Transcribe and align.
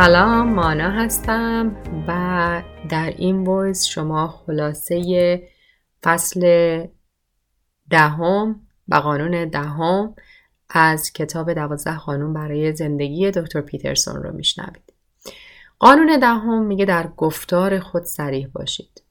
سلام 0.00 0.54
مانا 0.54 0.90
هستم 0.90 1.76
و 2.08 2.62
در 2.90 3.14
این 3.18 3.48
ویس 3.48 3.84
شما 3.84 4.28
خلاصه 4.28 5.42
فصل 6.02 6.40
دهم 7.90 8.60
و 8.88 8.94
قانون 8.94 9.48
دهم 9.48 10.14
از 10.68 11.12
کتاب 11.12 11.52
دوازده 11.52 11.98
قانون 11.98 12.32
برای 12.32 12.76
زندگی 12.76 13.30
دکتر 13.30 13.60
پیترسون 13.60 14.22
رو 14.22 14.32
میشنوید. 14.32 14.92
قانون 15.78 16.18
دهم 16.18 16.62
میگه 16.66 16.84
در 16.84 17.08
گفتار 17.16 17.78
خود 17.78 18.04
سریح 18.04 18.48
باشید. 18.52 19.02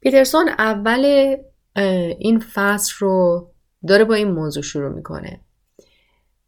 پیترسون 0.00 0.48
اول 0.48 1.36
این 2.18 2.40
فصل 2.54 2.94
رو 2.98 3.46
داره 3.86 4.04
با 4.04 4.14
این 4.14 4.30
موضوع 4.30 4.62
شروع 4.62 4.94
می‌کنه. 4.94 5.40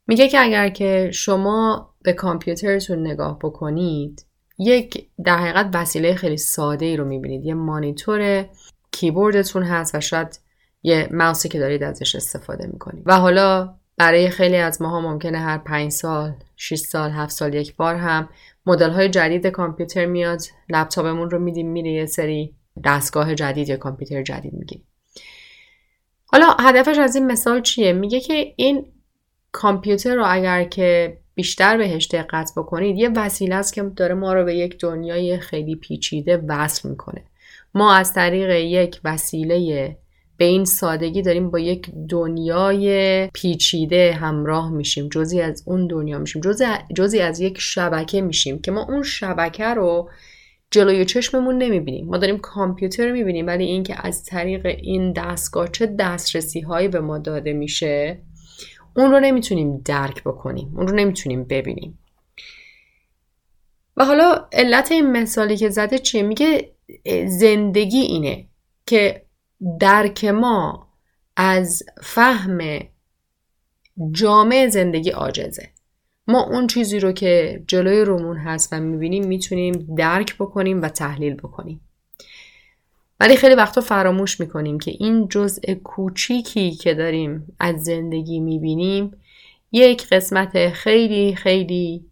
میگه 0.08 0.28
که 0.28 0.40
اگر 0.40 0.68
که 0.68 1.10
شما 1.12 1.90
به 2.02 2.12
کامپیوترتون 2.12 3.06
نگاه 3.06 3.38
بکنید 3.38 4.24
یک 4.58 5.08
در 5.24 5.38
حقیقت 5.38 5.70
وسیله 5.74 6.14
خیلی 6.14 6.36
ساده 6.36 6.86
ای 6.86 6.96
رو 6.96 7.04
می‌بینید. 7.04 7.44
یه 7.44 7.54
مانیتور 7.54 8.46
کیبوردتون 8.90 9.62
هست 9.62 9.94
و 9.94 10.00
شاید 10.00 10.40
یه 10.82 11.08
ماوسی 11.12 11.48
که 11.48 11.58
دارید 11.58 11.82
ازش 11.82 12.14
استفاده 12.14 12.66
می‌کنید. 12.66 13.02
و 13.06 13.16
حالا 13.16 13.74
برای 13.96 14.30
خیلی 14.30 14.56
از 14.56 14.82
ماها 14.82 15.00
ممکنه 15.00 15.38
هر 15.38 15.58
5 15.58 15.90
سال 15.90 16.34
6 16.56 16.76
سال 16.76 17.10
7 17.10 17.32
سال 17.32 17.54
یک 17.54 17.76
بار 17.76 17.94
هم 17.94 18.28
مدل 18.66 18.90
های 18.90 19.08
جدید 19.08 19.46
کامپیوتر 19.46 20.06
میاد 20.06 20.40
لپتاپمون 20.68 21.30
رو 21.30 21.38
میدیم 21.38 21.68
میره 21.70 21.90
یه 21.90 22.06
سری 22.06 22.54
دستگاه 22.84 23.34
جدید 23.34 23.68
یا 23.68 23.76
کامپیوتر 23.76 24.22
جدید 24.22 24.52
می‌گیریم. 24.52 24.84
حالا 26.26 26.46
هدفش 26.60 26.98
از 26.98 27.16
این 27.16 27.26
مثال 27.26 27.62
چیه؟ 27.62 27.92
میگه 27.92 28.20
که 28.20 28.54
این 28.56 28.86
کامپیوتر 29.52 30.14
رو 30.14 30.24
اگر 30.26 30.64
که 30.64 31.18
بیشتر 31.34 31.76
بهش 31.76 32.06
دقت 32.06 32.50
بکنید 32.56 32.96
یه 32.96 33.10
وسیله 33.16 33.54
است 33.54 33.74
که 33.74 33.82
داره 33.82 34.14
ما 34.14 34.32
رو 34.32 34.44
به 34.44 34.54
یک 34.54 34.78
دنیای 34.78 35.38
خیلی 35.38 35.76
پیچیده 35.76 36.44
وصل 36.48 36.88
می‌کنه. 36.88 37.22
ما 37.74 37.94
از 37.94 38.12
طریق 38.12 38.50
یک 38.50 39.00
وسیله 39.04 39.96
به 40.36 40.44
این 40.44 40.64
سادگی 40.64 41.22
داریم 41.22 41.50
با 41.50 41.58
یک 41.58 41.90
دنیای 42.08 43.26
پیچیده 43.26 44.12
همراه 44.12 44.70
میشیم 44.70 45.08
جزی 45.08 45.40
از 45.40 45.62
اون 45.66 45.86
دنیا 45.86 46.18
میشیم 46.18 46.42
جزی, 46.94 47.20
از 47.20 47.40
یک 47.40 47.58
شبکه 47.60 48.20
میشیم 48.20 48.58
که 48.58 48.70
ما 48.70 48.82
اون 48.88 49.02
شبکه 49.02 49.64
رو 49.64 50.10
جلوی 50.70 51.04
چشممون 51.04 51.58
نمی‌بینیم. 51.58 52.06
ما 52.06 52.16
داریم 52.16 52.38
کامپیوتر 52.38 53.12
می‌بینیم 53.12 53.46
ولی 53.46 53.64
اینکه 53.64 54.06
از 54.06 54.24
طریق 54.24 54.66
این 54.66 55.12
دستگاه 55.12 55.68
چه 55.68 55.86
دسترسی 55.86 56.60
هایی 56.60 56.88
به 56.88 57.00
ما 57.00 57.18
داده 57.18 57.52
میشه 57.52 58.18
اون 58.98 59.10
رو 59.10 59.20
نمی‌تونیم 59.20 59.82
درک 59.84 60.24
بکنیم 60.24 60.72
اون 60.76 60.88
رو 60.88 60.96
نمی‌تونیم 60.96 61.44
ببینیم. 61.44 61.98
و 63.96 64.04
حالا 64.04 64.48
علت 64.52 64.92
این 64.92 65.12
مثالی 65.12 65.56
که 65.56 65.68
زده 65.68 65.98
چیه؟ 65.98 66.22
میگه 66.22 66.74
زندگی 67.26 67.98
اینه 67.98 68.48
که 68.86 69.26
درک 69.80 70.24
ما 70.24 70.88
از 71.36 71.82
فهم 72.02 72.58
جامعه 74.10 74.68
زندگی 74.68 75.10
عاجزه. 75.10 75.68
ما 76.28 76.42
اون 76.42 76.66
چیزی 76.66 77.00
رو 77.00 77.12
که 77.12 77.64
جلوی 77.66 78.00
رومون 78.00 78.36
هست 78.36 78.72
و 78.72 78.80
می‌بینیم 78.80 79.26
می‌تونیم 79.26 79.94
درک 79.98 80.36
بکنیم 80.36 80.82
و 80.82 80.88
تحلیل 80.88 81.34
بکنیم. 81.34 81.87
ولی 83.20 83.36
خیلی 83.36 83.54
وقتا 83.54 83.80
فراموش 83.80 84.40
می‌کنیم 84.40 84.78
که 84.78 84.90
این 84.90 85.28
جزء 85.28 85.74
کوچیکی 85.84 86.70
که 86.70 86.94
داریم 86.94 87.56
از 87.60 87.84
زندگی 87.84 88.40
می‌بینیم 88.40 89.12
یک 89.72 90.08
قسمت 90.08 90.68
خیلی 90.68 91.34
خیلی 91.34 92.04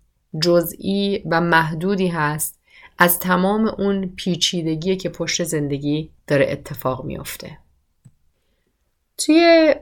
جزئی 0.43 1.23
و 1.31 1.41
محدودی 1.41 2.09
هست 2.09 2.59
از 2.99 3.19
تمام 3.19 3.67
اون 3.79 4.13
پیچیدگی 4.17 4.97
که 4.97 5.09
پشت 5.09 5.45
زندگی 5.45 6.11
داره 6.27 6.47
اتفاق 6.51 7.05
میافته. 7.05 7.59
توی 9.19 9.75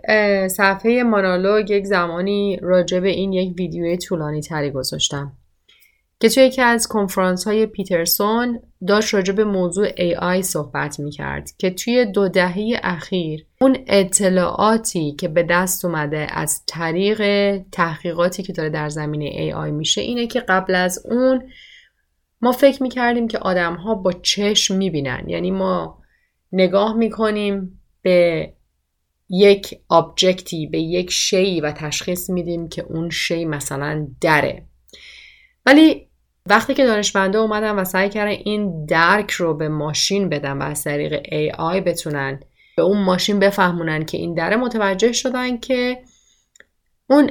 صفحه 0.49 1.03
مانالوگ 1.03 1.71
یک 1.71 1.85
زمانی 1.85 2.59
راجع 2.63 3.01
به 3.01 3.09
این 3.09 3.33
یک 3.33 3.55
ویدیوی 3.59 3.97
طولانی 3.97 4.41
تری 4.41 4.71
گذاشتم. 4.71 5.33
که 6.25 6.31
توی 6.31 6.45
یکی 6.45 6.63
از 6.63 6.89
کنفرانس 6.89 7.45
های 7.45 7.67
پیترسون 7.67 8.61
داشت 8.87 9.15
راجع 9.15 9.33
به 9.33 9.45
موضوع 9.45 9.89
AI 9.89 10.41
صحبت 10.41 11.01
می 11.01 11.11
کرد 11.11 11.51
که 11.59 11.71
توی 11.71 12.07
دو 12.07 12.29
دهه 12.29 12.81
اخیر 12.83 13.47
اون 13.61 13.77
اطلاعاتی 13.87 15.13
که 15.13 15.29
به 15.29 15.43
دست 15.43 15.85
اومده 15.85 16.27
از 16.31 16.63
طریق 16.67 17.21
تحقیقاتی 17.73 18.43
که 18.43 18.53
داره 18.53 18.71
در 18.71 18.89
زمینه 18.89 19.53
AI 19.53 19.71
میشه 19.71 20.01
اینه 20.01 20.27
که 20.27 20.41
قبل 20.41 20.75
از 20.75 21.07
اون 21.07 21.43
ما 22.43 22.53
فکر 22.53 22.83
می 22.83 22.89
کردیم 22.89 23.29
که 23.29 23.39
آدم 23.39 23.75
ها 23.75 23.95
با 23.95 24.13
چشم 24.13 24.77
می 24.77 24.91
بینن 24.91 25.25
یعنی 25.29 25.51
ما 25.51 25.99
نگاه 26.53 26.95
می 26.95 27.11
کنیم 27.11 27.81
به 28.03 28.53
یک 29.29 29.79
آبجکتی 29.89 30.67
به 30.67 30.81
یک 30.81 31.11
شی 31.11 31.61
و 31.61 31.73
تشخیص 31.73 32.31
میدیم 32.31 32.69
که 32.69 32.83
اون 32.83 33.11
شی 33.11 33.45
مثلا 33.45 34.09
دره. 34.21 34.67
ولی 35.67 36.09
وقتی 36.49 36.75
که 36.75 36.85
دانشمنده 36.85 37.39
اومدن 37.39 37.75
و 37.75 37.85
سعی 37.85 38.09
کردن 38.09 38.31
این 38.31 38.87
درک 38.87 39.31
رو 39.31 39.55
به 39.55 39.69
ماشین 39.69 40.29
بدن 40.29 40.59
و 40.59 40.63
از 40.63 40.85
طریق 40.85 41.23
AI 41.23 41.81
بتونن 41.81 42.41
به 42.77 42.83
اون 42.83 42.99
ماشین 42.99 43.39
بفهمونن 43.39 44.05
که 44.05 44.19
این 44.19 44.35
دره 44.35 44.57
متوجه 44.57 45.13
شدن 45.13 45.57
که 45.57 45.99
اون 47.07 47.31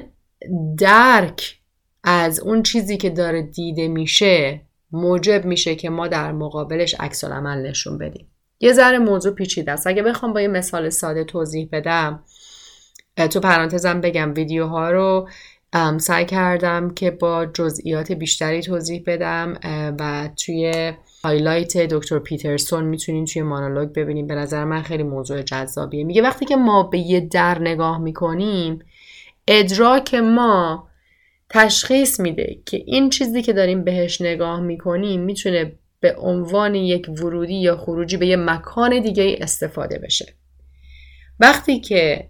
درک 0.78 1.59
از 2.03 2.40
اون 2.40 2.63
چیزی 2.63 2.97
که 2.97 3.09
داره 3.09 3.41
دیده 3.41 3.88
میشه 3.88 4.62
موجب 4.91 5.45
میشه 5.45 5.75
که 5.75 5.90
ما 5.90 6.07
در 6.07 6.31
مقابلش 6.31 6.95
عکس 7.00 7.24
العمل 7.24 7.68
نشون 7.68 7.97
بدیم. 7.97 8.28
یه 8.59 8.74
ذره 8.74 9.00
موضوع 9.00 9.34
پیچیده 9.34 9.72
است. 9.72 9.88
اگه 9.88 10.03
بخوام 10.03 10.34
با 10.34 10.41
یه 10.41 10.47
مثال 10.47 10.90
ساده 10.90 11.24
توضیح 11.24 11.69
بدم 11.72 12.24
تو 13.16 13.40
پرانتزم 13.40 14.01
بگم 14.01 14.34
ویدیوها 14.34 14.91
رو 14.91 15.30
سعی 15.97 16.25
کردم 16.25 16.94
که 16.94 17.11
با 17.11 17.45
جزئیات 17.45 18.11
بیشتری 18.11 18.61
توضیح 18.61 19.03
بدم 19.06 19.53
و 20.00 20.29
توی 20.45 20.94
highlight 21.23 21.77
دکتر 21.78 22.19
پیترسون 22.19 22.84
می‌تونین 22.84 23.25
توی 23.25 23.41
monologue 23.41 23.94
ببینیم 23.94 24.28
به 24.28 24.35
نظر 24.35 24.63
من 24.63 24.81
خیلی 24.81 25.03
موضوع 25.03 25.41
جذابیه. 25.41 26.03
میگه 26.03 26.22
وقتی 26.22 26.45
که 26.45 26.56
ما 26.56 26.83
به 26.83 26.97
یه 26.97 27.19
در 27.19 27.59
نگاه 27.59 27.97
می‌کنیم 27.97 28.79
ادراک 29.47 30.16
ما 30.16 30.88
تشخیص 31.50 32.19
میده 32.19 32.57
که 32.66 32.83
این 32.85 33.09
چیزی 33.09 33.41
که 33.41 33.53
داریم 33.53 33.83
بهش 33.83 34.22
نگاه 34.22 34.59
می‌کنیم 34.59 35.22
می‌تونه 35.22 35.72
به 36.00 36.16
عنوان 36.16 36.75
یک 36.75 37.09
ورودی 37.09 37.56
یا 37.56 37.78
خروجی 37.78 38.17
به 38.17 38.28
یه 38.28 38.35
مکان 38.35 39.00
دیگه 39.00 39.38
استفاده 39.41 40.00
بشه. 40.00 40.33
وقتی 41.39 41.79
که 41.79 42.29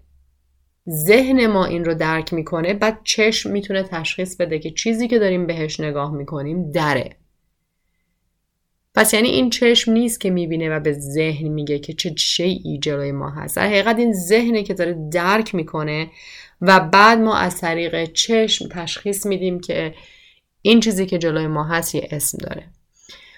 ذهن 0.90 1.48
ما 1.48 1.66
این 1.66 1.86
رو 1.86 1.94
درک 1.94 2.34
می‌کنه 2.34 2.74
بعد 2.74 3.00
چشم 3.04 3.52
می‌تونه 3.52 3.84
تشخیص 3.84 4.36
بده 4.36 4.60
که 4.60 4.72
چیزی 4.72 5.08
که 5.08 5.20
داریم 5.20 5.48
بهش 5.48 5.80
نگاه 5.80 6.14
می‌کنیم 6.14 6.72
دره. 6.72 7.18
پس 8.96 9.14
یعنی 9.14 9.30
این 9.30 9.50
چشم 9.50 9.92
نیست 9.92 10.22
که 10.22 10.30
می‌بینه 10.30 10.70
و 10.70 10.80
به 10.80 10.94
ذهن 10.94 11.48
میگه 11.48 11.80
که 11.80 11.94
چه 11.94 12.16
شیعی 12.18 12.80
جلوی 12.80 13.12
ما 13.12 13.30
هست. 13.30 13.56
در 13.56 13.68
حقیقت 13.68 14.00
این 14.00 14.14
ذهنه 14.14 14.64
که 14.64 14.74
داره 14.74 15.10
درک 15.12 15.56
می‌کنه 15.56 16.12
و 16.62 16.80
بعد 16.80 17.20
ما 17.20 17.38
از 17.38 17.62
طریق 17.62 18.12
چشم 18.12 18.68
تشخیص 18.68 19.26
میدیم 19.26 19.60
که 19.60 19.94
این 20.62 20.80
چیزی 20.80 21.06
که 21.06 21.18
جلوی 21.18 21.48
ما 21.48 21.64
هست 21.64 21.96
یه 21.96 22.08
اسم 22.12 22.38
داره. 22.38 22.64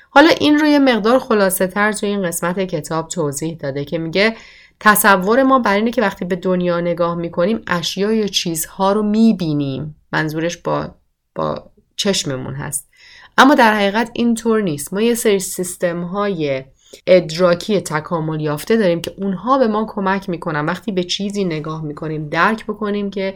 حالا 0.09 0.30
این 0.30 0.59
رو 0.59 0.68
یه 0.68 0.80
مقدار 0.80 1.19
خلاصه 1.19 1.68
تر 1.68 1.91
توی 1.91 2.09
این 2.09 2.24
قسمت 2.24 2.59
کتاب 2.59 3.07
توضیح 3.07 3.57
داده 3.57 3.86
که 3.86 3.98
میگه 3.98 4.36
تصور 4.80 5.44
ما 5.44 5.60
بر 5.60 5.75
اینه 5.75 5.92
که 5.92 6.01
وقتی 6.01 6.25
به 6.25 6.36
دنیا 6.36 6.81
نگاه 6.81 7.16
می‌کنیم 7.16 7.62
اشیا 7.68 8.12
یا 8.12 8.27
چیزها 8.27 8.92
رو 8.92 9.04
می‌بینیم. 9.04 9.95
منظورش 10.12 10.57
با, 10.57 10.95
با 11.36 11.72
چشممون 11.95 12.54
هست. 12.54 12.89
اما 13.38 13.56
در 13.56 13.74
حقیقت 13.74 14.12
اینطور 14.13 14.62
نیست. 14.62 14.94
ما 14.94 15.01
یه 15.01 15.13
سری 15.13 15.39
سیستم 15.39 16.04
های 16.04 16.63
ادراکی 17.07 17.81
تکامل 17.81 18.42
یافته 18.42 18.77
داریم 18.77 19.01
که 19.01 19.13
اونها 19.18 19.57
به 19.57 19.68
ما 19.68 19.86
کمک 19.89 20.30
می‌کنن. 20.30 20.66
وقتی 20.66 20.92
به 20.92 21.04
چیزی 21.04 21.44
نگاه 21.44 21.83
می‌کنیم 21.83 22.30
درک 22.30 22.66
بکنیم 22.66 23.10
که 23.10 23.33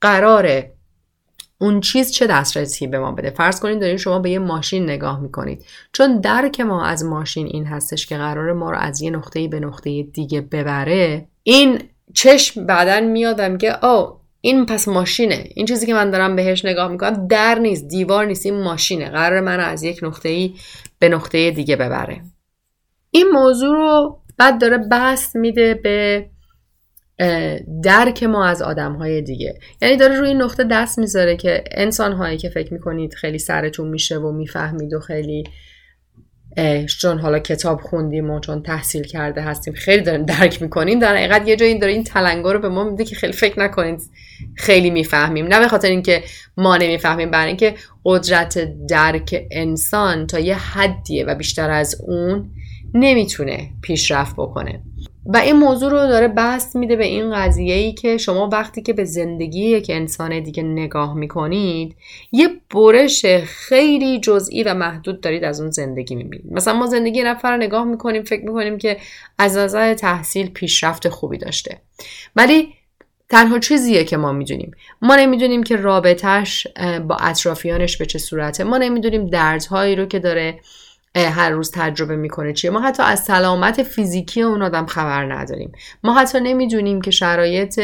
قراره 0.00 0.75
اون 1.58 1.80
چیز 1.80 2.12
چه 2.12 2.26
دسترسی 2.26 2.86
به 2.86 2.98
ما 2.98 3.12
بده؟ 3.12 3.30
فرض 3.30 3.60
کنید 3.60 3.80
دارین 3.80 3.96
شما 3.96 4.18
به 4.18 4.30
یه 4.30 4.38
ماشین 4.38 4.84
نگاه 4.84 5.20
می‌کنید. 5.20 5.64
چون 5.92 6.20
درک 6.20 6.60
ما 6.60 6.84
از 6.84 7.04
ماشین 7.04 7.46
این 7.46 7.66
هستش 7.66 8.06
که 8.06 8.16
قرار 8.16 8.52
ما 8.52 8.70
رو 8.70 8.76
از 8.78 9.02
یه 9.02 9.10
نقطه 9.10 9.48
به 9.48 9.60
نقطه 9.60 10.02
دیگه 10.02 10.40
ببره 10.40 11.28
این 11.42 11.82
چشم 12.14 12.66
بعدا 12.66 13.06
میاد 13.06 13.36
و 13.38 13.48
میگه 13.48 13.84
او 13.84 14.16
این 14.40 14.66
پس 14.66 14.88
ماشینه. 14.88 15.50
این 15.54 15.66
چیزی 15.66 15.86
که 15.86 15.94
من 15.94 16.10
دارم 16.10 16.36
بهش 16.36 16.64
نگاه 16.64 16.90
می‌کنم 16.90 17.26
در 17.28 17.58
نیست 17.58 17.88
دیوار 17.88 18.26
نیست 18.26 18.46
این 18.46 18.62
ماشینه. 18.62 19.08
قرار 19.08 19.40
من 19.40 19.60
از 19.60 19.82
یک 19.82 19.98
نقطه 20.02 20.28
ای 20.28 20.54
به 20.98 21.08
نقطه 21.08 21.50
دیگه 21.50 21.76
ببره. 21.76 22.20
این 23.10 23.26
موضوع 23.32 23.76
رو 23.76 24.18
بعد 24.38 24.60
داره 24.60 24.78
بست 24.78 25.36
میده 25.36 25.74
به 25.74 26.26
درک 27.82 28.22
ما 28.22 28.44
از 28.44 28.62
آدم 28.62 28.92
های 28.92 29.22
دیگه. 29.22 29.58
یعنی 29.82 29.96
داره 29.96 30.20
روی 30.20 30.34
نقطه 30.34 30.64
دست 30.64 30.98
می‌ذاره 30.98 31.36
که 31.36 31.64
انسان 31.70 32.12
هایی 32.12 32.38
که 32.38 32.48
فکر 32.48 32.72
می‌کنید 32.72 33.14
خیلی 33.14 33.38
سرتون 33.38 33.88
میشه 33.88 34.16
و 34.16 34.32
می‌فهمید 34.32 34.94
و 34.94 35.00
خیلی 35.00 35.44
چون 37.00 37.18
حالا 37.18 37.38
کتاب 37.38 37.80
خوندیم 37.80 38.30
و 38.30 38.40
چون 38.40 38.62
تحصیل 38.62 39.02
کرده 39.02 39.42
هستیم 39.42 39.74
خیلی 39.74 40.02
داریم 40.02 40.22
درک 40.22 40.62
می‌کنیم 40.62 40.98
در 40.98 41.16
حقیقت 41.16 41.48
یه 41.48 41.56
جایی 41.56 41.78
داره 41.78 41.92
این 41.92 42.04
تلنگر 42.04 42.52
رو 42.52 42.58
به 42.58 42.68
ما 42.68 42.84
میده 42.84 43.04
که 43.04 43.14
خیلی 43.14 43.32
فکر 43.32 43.60
نکنید 43.60 44.00
خیلی 44.56 44.90
می‌فهمیم. 44.90 45.46
نه 45.46 45.60
به 45.60 45.68
خاطر 45.68 45.88
اینکه 45.88 46.22
ما 46.56 46.76
نمی‌فهمیم 46.76 47.30
برای 47.30 47.48
اینکه 47.48 47.74
قدرت 48.04 48.86
درک 48.88 49.46
انسان 49.50 50.26
تا 50.26 50.38
یه 50.38 50.54
حدیه 50.54 51.24
و 51.24 51.34
بیشتر 51.34 51.70
از 51.70 52.00
اون 52.06 52.50
نمی‌تونه 52.94 53.70
پیشرفت 53.82 54.34
بکنه. 54.36 54.82
و 55.28 55.36
این 55.36 55.56
موضوع 55.56 55.90
رو 55.90 55.98
داره 55.98 56.28
بست 56.28 56.76
میده 56.76 56.96
به 56.96 57.04
این 57.04 57.34
قضیه 57.34 57.74
ای 57.74 57.92
که 57.92 58.18
شما 58.18 58.48
وقتی 58.48 58.82
که 58.82 58.92
به 58.92 59.04
زندگی 59.04 59.64
یک 59.64 59.86
انسان 59.90 60.40
دیگه 60.40 60.62
نگاه 60.62 61.14
می‌کنید 61.14 61.96
یه 62.32 62.48
برش 62.74 63.26
خیلی 63.44 64.20
جزئی 64.20 64.62
و 64.62 64.74
محدود 64.74 65.20
دارید 65.20 65.44
از 65.44 65.60
اون 65.60 65.70
زندگی 65.70 66.14
می‌بینید. 66.14 66.52
مثلا 66.52 66.74
ما 66.74 66.86
زندگی 66.86 67.22
نفر 67.22 67.50
رو 67.50 67.56
نگاه 67.56 67.84
می‌کنیم 67.84 68.22
فکر 68.22 68.44
می‌کنیم 68.44 68.78
که 68.78 68.96
از 69.38 69.56
نظر 69.56 69.94
تحصیل 69.94 70.50
پیشرفت 70.50 71.08
خوبی 71.08 71.38
داشته. 71.38 71.80
ولی 72.36 72.68
تنها 73.28 73.58
چیزیه 73.58 74.04
که 74.04 74.16
ما 74.16 74.32
می‌دونیم. 74.32 74.70
ما 75.02 75.16
نمی‌دونیم 75.16 75.62
که 75.62 75.76
رابطهش 75.76 76.66
با 77.08 77.16
اطرافیانش 77.20 77.96
به 77.96 78.06
چه 78.06 78.18
صورته. 78.18 78.64
ما 78.64 78.78
نمی‌دونیم 78.78 79.26
دردهایی 79.26 79.96
رو 79.96 80.06
که 80.06 80.18
داره. 80.18 80.60
هر 81.18 81.50
روز 81.50 81.70
تجربه 81.74 82.16
می‌کنه 82.16 82.52
چیه. 82.52 82.70
ما 82.70 82.80
حتی 82.80 83.02
از 83.02 83.24
سلامت 83.24 83.82
فیزیکی 83.82 84.42
اون 84.42 84.62
آدم 84.62 84.86
خبر 84.86 85.32
نداریم. 85.32 85.72
ما 86.04 86.14
حتی 86.14 86.40
نمی‌دونیم 86.40 87.00
که 87.00 87.10
شرایط 87.10 87.80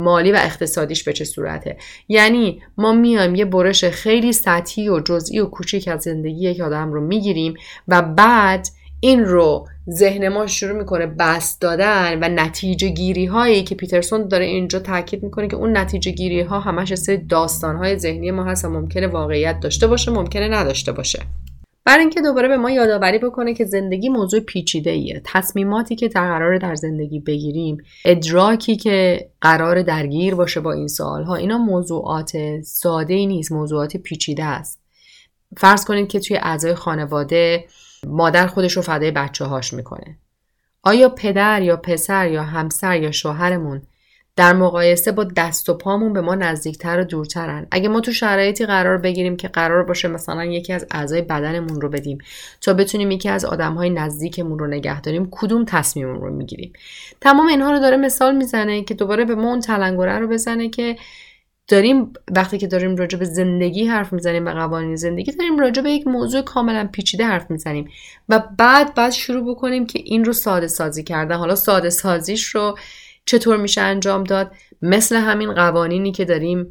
مالی 0.00 0.32
و 0.32 0.36
اقتصادیش 0.36 1.04
به 1.04 1.12
چه 1.12 1.24
صورته. 1.24 1.76
یعنی 2.08 2.62
ما 2.78 2.92
میایم 2.92 3.34
یه 3.34 3.44
برش 3.44 3.84
خیلی 3.84 4.32
سطحی 4.32 4.88
و 4.88 5.00
جزئی 5.00 5.40
و 5.40 5.46
کوچیک 5.46 5.88
از 5.88 6.02
زندگی 6.02 6.50
یک 6.50 6.60
آدم 6.60 6.92
رو 6.92 7.00
می‌گیریم 7.00 7.54
و 7.88 8.02
بعد 8.02 8.68
این 9.02 9.24
رو 9.24 9.68
ذهن 9.90 10.28
ما 10.28 10.46
شروع 10.46 10.78
می‌کنه 10.78 11.06
بست 11.06 11.60
دادن 11.60 12.18
و 12.24 12.28
نتیجه 12.28 12.88
گیری 12.88 13.26
هایی 13.26 13.62
که 13.64 13.74
پیترسون 13.74 14.28
داره 14.28 14.44
اینجا 14.44 14.78
تاکید 14.78 15.22
می‌کنه 15.22 15.48
که 15.48 15.56
اون 15.56 15.76
نتیجه 15.76 16.10
گیری 16.10 16.40
ها 16.40 16.60
همش 16.60 16.94
سری 16.94 17.16
داستان 17.16 17.76
های 17.76 17.98
ذهنی 17.98 18.30
ما 18.30 18.44
هست 18.44 18.64
و 18.64 18.68
ممکنه 18.68 19.06
واقعیت 19.06 19.60
داشته 19.60 19.86
باشه 19.86 20.10
ممکنه 20.10 20.48
نداشته 20.48 20.92
باشه. 20.92 21.18
برای 21.84 22.00
اینکه 22.00 22.20
دوباره 22.20 22.48
به 22.48 22.56
ما 22.56 22.70
یادآوری 22.70 23.18
بکنه 23.18 23.54
که 23.54 23.64
زندگی 23.64 24.08
موضوع 24.08 24.40
پیچیده 24.40 24.90
ایه 24.90 25.22
تصمیماتی 25.24 25.96
که 25.96 26.08
قرار 26.08 26.58
در 26.58 26.74
زندگی 26.74 27.20
بگیریم 27.20 27.76
ادراکی 28.04 28.76
که 28.76 29.28
قرار 29.40 29.82
درگیر 29.82 30.34
باشه 30.34 30.60
با 30.60 30.72
این 30.72 30.88
ها 30.98 31.34
اینا 31.34 31.58
موضوعات 31.58 32.32
ساده 32.62 33.14
ای 33.14 33.26
نیست 33.26 33.52
موضوعات 33.52 33.96
پیچیده 33.96 34.44
است. 34.44 34.80
فرض 35.56 35.84
کنید 35.84 36.08
که 36.08 36.20
توی 36.20 36.36
اعضای 36.36 36.74
خانواده 36.74 37.64
مادر 38.06 38.46
خودش 38.46 38.72
رو 38.72 38.82
فدای 38.82 39.10
بچه 39.10 39.44
هاش 39.44 39.72
می‌کنه. 39.72 40.18
آیا 40.82 41.08
پدر 41.08 41.62
یا 41.62 41.76
پسر 41.76 42.30
یا 42.30 42.42
همسر 42.42 43.00
یا 43.00 43.10
شوهرمون 43.10 43.82
در 44.36 44.52
مقایسه 44.52 45.12
با 45.12 45.24
دست 45.24 45.68
و 45.68 45.74
پامون 45.74 46.12
به 46.12 46.20
ما 46.20 46.34
نزدیکتر 46.34 47.00
و 47.00 47.04
دورترن. 47.04 47.66
اگه 47.70 47.88
ما 47.88 48.00
تو 48.00 48.12
شرایطی 48.12 48.66
قرار 48.66 48.98
بگیریم 48.98 49.36
که 49.36 49.48
قرار 49.48 49.82
باشه 49.82 50.08
مثلا 50.08 50.44
یکی 50.44 50.72
از 50.72 50.86
اعضای 50.90 51.22
بدنمون 51.22 51.80
رو 51.80 51.88
بدیم 51.88 52.18
تا 52.60 52.72
بتونیم 52.74 53.10
یکی 53.10 53.28
از 53.28 53.44
آدمهای 53.44 53.90
نزدیکمون 53.90 54.58
رو 54.58 54.66
نگه 54.66 55.00
داریم 55.00 55.28
کدوم 55.30 55.64
تصمیممون 55.64 56.20
رو 56.20 56.34
می‌گیریم؟ 56.34 56.72
تمام 57.20 57.46
اینها 57.46 57.72
رو 57.72 57.78
داره 57.78 57.96
مثال 57.96 58.36
می‌زنه 58.36 58.84
که 58.84 58.94
دوباره 58.94 59.24
به 59.24 59.34
ما 59.34 59.48
اون 59.48 59.60
تلنگره 59.60 60.18
رو 60.18 60.28
بزنه 60.28 60.68
که 60.68 60.96
داریم 61.68 62.12
وقتی 62.36 62.58
که 62.58 62.66
داریم 62.66 62.96
راجع 62.96 63.18
به 63.18 63.24
زندگی 63.24 63.84
حرف 63.84 64.12
می‌زنیم 64.12 64.46
و 64.46 64.50
قوانین 64.50 64.96
زندگی 64.96 65.32
داریم 65.32 65.58
راجع 65.58 65.82
به 65.82 65.90
یک 65.90 66.06
موضوع 66.06 66.42
کاملا 66.42 66.88
پیچیده 66.92 67.24
حرف 67.24 67.50
می‌زنیم 67.50 67.90
و 68.28 68.42
بعد 68.58 68.94
بعد 68.94 69.12
شروع 69.12 69.54
بکنیم 69.54 69.86
که 69.86 70.00
این 70.04 70.24
رو 70.24 70.32
ساده 70.32 70.66
سازی 70.66 71.02
کردن. 71.02 71.36
حالا 71.36 71.54
ساده 71.54 71.90
سازیش 71.90 72.46
رو 72.46 72.78
چطور 73.30 73.56
میشه 73.56 73.80
انجام 73.80 74.24
داد. 74.24 74.52
مثل 74.82 75.16
همین 75.16 75.52
قوانینی 75.52 76.12
که 76.12 76.24
داریم 76.24 76.68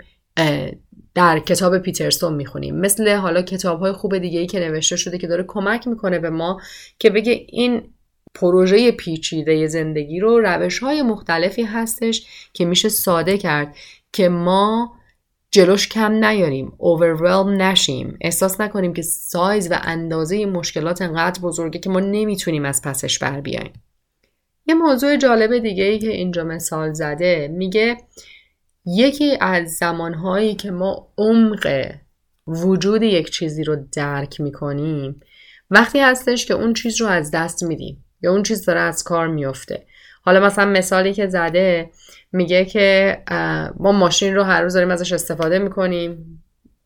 در 1.15 1.39
کتاب 1.39 1.77
پیترسون 1.77 2.33
می‌خونیم. 2.33 2.75
مثل 2.75 3.15
حالا 3.15 3.41
کتاب 3.41 3.79
های 3.79 3.91
خوب 3.91 4.17
دیگه 4.17 4.39
ای 4.39 4.47
که 4.47 4.59
نوشته 4.59 4.95
شده 4.95 5.17
که 5.17 5.27
داره 5.27 5.45
کمک 5.47 5.87
می‌کنه 5.87 6.19
به 6.19 6.29
ما 6.29 6.61
که 6.99 7.09
بگه 7.09 7.45
این 7.47 7.81
پروژه 8.35 8.91
پیچیده 8.91 9.67
زندگی 9.67 10.19
رو 10.19 10.39
روش 10.39 10.79
های 10.79 11.01
مختلفی 11.01 11.63
هستش 11.63 12.27
که 12.53 12.65
میشه 12.65 12.89
ساده 12.89 13.37
کرد 13.37 13.75
که 14.13 14.29
ما 14.29 14.93
جلوش 15.51 15.87
کم 15.87 16.25
نیاریم 16.25 16.73
overwhelm 16.79 17.47
نشیم. 17.47 18.17
احساس 18.21 18.61
نکنیم 18.61 18.93
که 18.93 19.01
سایز 19.01 19.71
و 19.71 19.79
اندازه 19.83 20.45
مشکلات 20.45 21.01
انقدر 21.01 21.41
بزرگه 21.41 21.79
که 21.79 21.89
ما 21.89 21.99
نمی‌تونیم 21.99 22.65
از 22.65 22.81
پسش 22.81 23.19
بر 23.19 23.41
بیایم. 23.41 23.73
یه 24.69 24.75
موضوع 24.75 25.17
جالب 25.17 25.57
دیگه 25.57 25.83
ای 25.83 25.99
که 25.99 26.09
اینجا 26.09 26.43
مثال 26.43 26.93
زده 26.93 27.47
میگه 27.47 27.97
یکی 28.85 29.37
از 29.41 29.69
زمانهایی 29.69 30.55
که 30.55 30.71
ما 30.71 31.13
عمق 31.17 31.91
وجود 32.47 33.03
یک 33.03 33.29
چیزی 33.29 33.63
رو 33.63 33.77
درک 33.95 34.41
می‌کنیم 34.41 35.19
وقتی 35.69 35.99
هستش 35.99 36.45
که 36.45 36.53
اون 36.53 36.73
چیز 36.73 37.01
رو 37.01 37.07
از 37.07 37.31
دست 37.31 37.63
میدیم 37.63 38.05
یا 38.21 38.31
اون 38.31 38.43
چیز 38.43 38.65
داره 38.65 38.79
از 38.79 39.03
کار 39.03 39.27
میفته 39.27 39.85
حالا 40.21 40.39
مثلا 40.45 40.65
مثالی 40.65 41.13
که 41.13 41.27
زده 41.27 41.89
میگه 42.31 42.65
که 42.65 43.17
ما 43.79 43.91
ماشین 43.91 44.35
رو 44.35 44.43
هر 44.43 44.61
روز 44.61 44.73
داریم 44.73 44.91
ازش 44.91 45.13
استفاده 45.13 45.59
می‌کنیم 45.59 46.43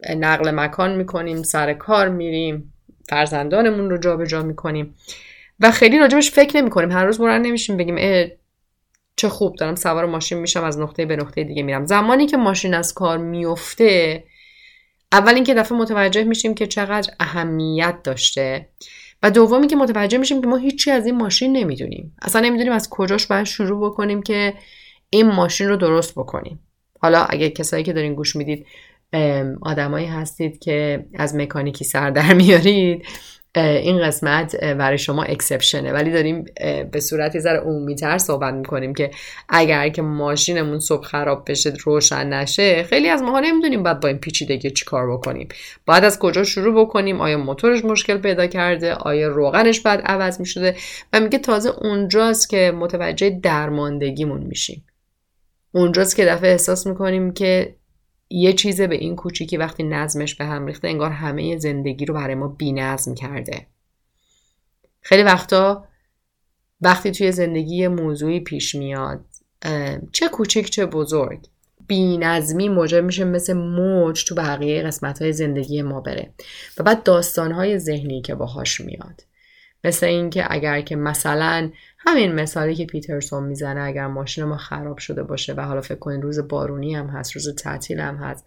نقل 0.09 0.51
مکان 0.51 0.95
می‌کنیم 0.95 1.43
سر 1.43 1.73
کار 1.73 2.09
میریم 2.09 2.73
فرزندانمون 3.09 3.89
رو 3.89 3.97
جابجا 3.97 4.25
جا 4.25 4.43
می‌کنیم. 4.43 4.95
و 5.59 5.71
خیلی 5.71 5.99
راجبش 5.99 6.31
فکر 6.31 6.57
نمی 6.57 6.69
کنیم 6.69 6.91
هر 6.91 7.05
روز 7.05 7.17
بلند 7.17 7.47
نمیشیم 7.47 7.77
بگیم 7.77 7.95
اه 7.99 8.25
چه 9.15 9.29
خوب 9.29 9.55
دارم 9.55 9.75
سوار 9.75 10.05
ماشین 10.05 10.37
میشم 10.37 10.63
از 10.63 10.79
نقطه 10.79 11.05
به 11.05 11.15
نقطه 11.15 11.43
دیگه 11.43 11.63
میرم. 11.63 11.85
زمانی 11.85 12.25
که 12.27 12.37
ماشین 12.37 12.73
از 12.73 12.93
کار 12.93 13.17
میفته 13.17 14.23
اول 15.11 15.33
اینکه 15.33 15.53
دفعه 15.53 15.77
متوجه 15.77 16.23
میشیم 16.23 16.53
که 16.53 16.67
چقدر 16.67 17.13
اهمیت 17.19 18.03
داشته 18.03 18.69
و 19.23 19.31
دومی 19.31 19.67
که 19.67 19.75
متوجه 19.75 20.17
میشیم 20.17 20.41
که 20.41 20.47
ما 20.47 20.57
هیچی 20.57 20.91
از 20.91 21.05
این 21.05 21.17
ماشین 21.17 21.57
نمی‌دونیم. 21.57 22.15
اصلا 22.21 22.41
نمی‌دونیم 22.41 22.73
از 22.73 22.89
کجاش 22.89 23.27
باید 23.27 23.45
شروع 23.45 23.89
بکنیم 23.89 24.21
که 24.21 24.53
این 25.09 25.27
ماشین 25.27 25.69
رو 25.69 25.75
درست 25.75 26.11
بکنیم. 26.15 26.59
حالا 26.99 27.23
اگه 27.23 27.49
کسایی 27.49 27.83
که 27.83 27.93
دارین 27.93 28.15
گوش 28.15 28.35
می‌دید 28.35 28.65
آدمایی 29.61 30.05
هستید 30.05 30.59
که 30.59 31.05
از 31.13 31.35
مکانیکی 31.35 31.85
سر 31.85 32.09
در 32.09 32.33
میارید 32.33 33.05
این 33.55 34.01
قسمت 34.07 34.55
برای 34.55 34.97
شما 34.97 35.23
اکسپشنه 35.23 35.93
ولی 35.93 36.11
داریم 36.11 36.45
به 36.91 36.99
صورت 36.99 37.39
ذره 37.39 37.59
عمومی 37.59 37.95
تر 37.95 38.17
صحبت 38.17 38.53
می‌کنیم 38.53 38.93
که 38.93 39.11
اگر 39.49 39.89
که 39.89 40.01
ماشینمون 40.01 40.79
صبح 40.79 41.03
خراب 41.03 41.51
بشه 41.51 41.73
روشن 41.83 42.33
نشه 42.33 42.83
خیلی 42.83 43.09
از 43.09 43.21
ماها 43.21 43.39
نمی‌دونیم 43.39 43.83
باید 43.83 43.99
با 43.99 44.07
این 44.07 44.17
پیچیدگی 44.17 44.71
چی 44.71 44.85
کار 44.85 45.11
بکنیم. 45.11 45.47
باید 45.85 46.03
از 46.03 46.19
کجا 46.19 46.43
شروع 46.43 46.85
بکنیم؟ 46.85 47.21
آیا 47.21 47.37
موتورش 47.37 47.85
مشکل 47.85 48.17
پیدا 48.17 48.47
کرده؟ 48.47 48.93
آیا 48.93 49.27
روغنش 49.27 49.79
بعد 49.79 50.01
عوض 50.05 50.39
می‌شده؟ 50.39 50.75
و 51.13 51.19
میگه 51.19 51.39
تازه 51.39 51.69
اونجاست 51.81 52.49
که 52.49 52.73
متوجه 52.75 53.29
درماندگیمون 53.29 54.41
میشیم. 54.43 54.85
اونجاست 55.71 56.15
که 56.15 56.25
دفعه 56.25 56.51
احساس 56.51 56.87
می‌کنیم 56.87 57.33
که 57.33 57.75
یه 58.35 58.53
چیز 58.53 58.81
به 58.81 58.95
این 58.95 59.15
کوچیکی 59.15 59.57
وقتی 59.57 59.83
نظمش 59.83 60.35
به 60.35 60.45
هم 60.45 60.65
ریخته 60.65 60.87
انگار 60.87 61.11
همه 61.11 61.57
زندگی 61.57 62.05
رو 62.05 62.13
برای 62.13 62.35
ما 62.35 62.47
بی 62.47 62.71
نظم 62.71 63.15
کرده. 63.15 63.67
خیلی 65.01 65.23
وقتا 65.23 65.87
وقتی 66.81 67.11
توی 67.11 67.31
زندگی 67.31 67.87
موضوعی 67.87 68.39
پیش 68.39 68.75
میاد 68.75 69.25
چه 70.11 70.29
کوچیک 70.29 70.69
چه 70.69 70.85
بزرگ 70.85 71.39
بی 71.87 72.17
نظمی 72.17 72.69
موجب 72.69 73.03
میشه 73.03 73.23
مثل 73.23 73.53
موج 73.53 74.25
تو 74.25 74.35
بقیه 74.35 74.83
قسمت 74.83 75.21
های 75.21 75.33
زندگی 75.33 75.81
ما 75.81 76.01
بره. 76.01 76.33
و 76.77 76.83
بعد 76.83 77.03
داستان 77.03 77.51
های 77.51 77.79
ذهنی 77.79 78.21
که 78.21 78.35
باهاش 78.35 78.81
میاد. 78.81 79.21
مثل 79.83 80.05
اینکه 80.05 80.45
اگر 80.49 80.81
که 80.81 80.95
مثلا 80.95 81.69
همین 81.97 82.35
مثالی 82.35 82.75
که 82.75 82.85
پیترسون 82.85 83.43
می‌زنه 83.43 83.81
اگر 83.81 84.07
ماشین 84.07 84.43
ما 84.43 84.57
خراب 84.57 84.97
شده 84.97 85.23
باشه 85.23 85.53
و 85.53 85.61
حالا 85.61 85.81
فکر 85.81 85.99
کنین 85.99 86.21
روز 86.21 86.47
بارونی 86.47 86.95
هم 86.95 87.07
هست 87.07 87.31
روز 87.31 87.55
تعطیل 87.55 87.99
هم 87.99 88.15
هست 88.15 88.45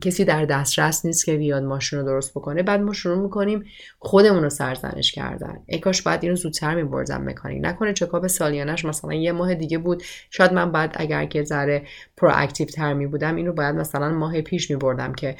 کسی 0.00 0.24
در 0.24 0.44
دسترس 0.44 1.04
نیست 1.04 1.24
که 1.24 1.36
بیاد 1.36 1.62
ماشین 1.62 1.98
رو 1.98 2.04
درست 2.04 2.30
بکنه 2.30 2.62
بعد 2.62 2.80
ما 2.80 2.92
شروع 2.92 3.22
می‌کنیم 3.22 3.64
خودمون 3.98 4.42
رو 4.42 4.50
سرزنش 4.50 5.12
کردن. 5.12 5.58
ای 5.66 5.78
کاش 5.78 6.02
باید 6.02 6.22
اینو 6.22 6.36
زودتر 6.36 6.74
میبردم 6.74 7.22
مکانیک. 7.24 7.58
نکنه 7.64 7.92
چکاپ 7.92 8.26
سالیانش 8.26 8.84
مثلا 8.84 9.14
یه 9.14 9.32
ماه 9.32 9.54
دیگه 9.54 9.78
بود 9.78 10.02
شاید 10.30 10.52
من 10.52 10.72
بعد 10.72 10.94
اگر 10.94 11.24
که 11.24 11.44
ذره 11.44 11.82
proactive 12.16 12.66
تر 12.66 12.94
می 12.94 13.06
بودم 13.06 13.36
اینو 13.36 13.52
باید 13.52 13.74
مثلا 13.74 14.10
ماه 14.10 14.40
پیش 14.40 14.70
میبردم 14.70 15.12
که 15.12 15.36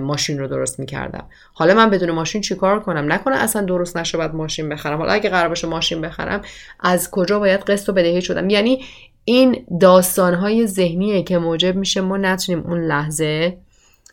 ماشین 0.00 0.38
رو 0.38 0.48
درست 0.48 0.80
می‌کردم. 0.80 1.28
حالا 1.54 1.74
من 1.74 1.90
بدون 1.90 2.10
ماشین 2.10 2.40
چیکار 2.40 2.80
کنم؟ 2.80 3.12
نکنه 3.12 3.36
اصلا 3.36 3.62
درست 3.62 3.96
نشه 3.96 4.18
باید 4.18 4.34
ماشین 4.34 4.68
بخرم. 4.68 4.98
حالا 4.98 5.12
اگه 5.12 5.30
قرار 5.30 5.48
باشه 5.48 5.66
ماشین 5.66 6.00
بخرم 6.00 6.42
از 6.80 7.10
کجا 7.10 7.38
باید 7.38 7.60
قسط 7.60 7.88
و 7.88 7.92
بدهی 7.92 8.22
شدم؟ 8.22 8.50
یعنی 8.50 8.84
این 9.24 9.66
داستانهای 9.80 10.66
ذهنیه 10.66 11.22
که 11.22 11.38
موجب 11.38 11.76
میشه 11.76 12.00
ما 12.00 12.16
نتونیم 12.16 12.66
اون 12.66 12.84
لحظه 12.84 13.58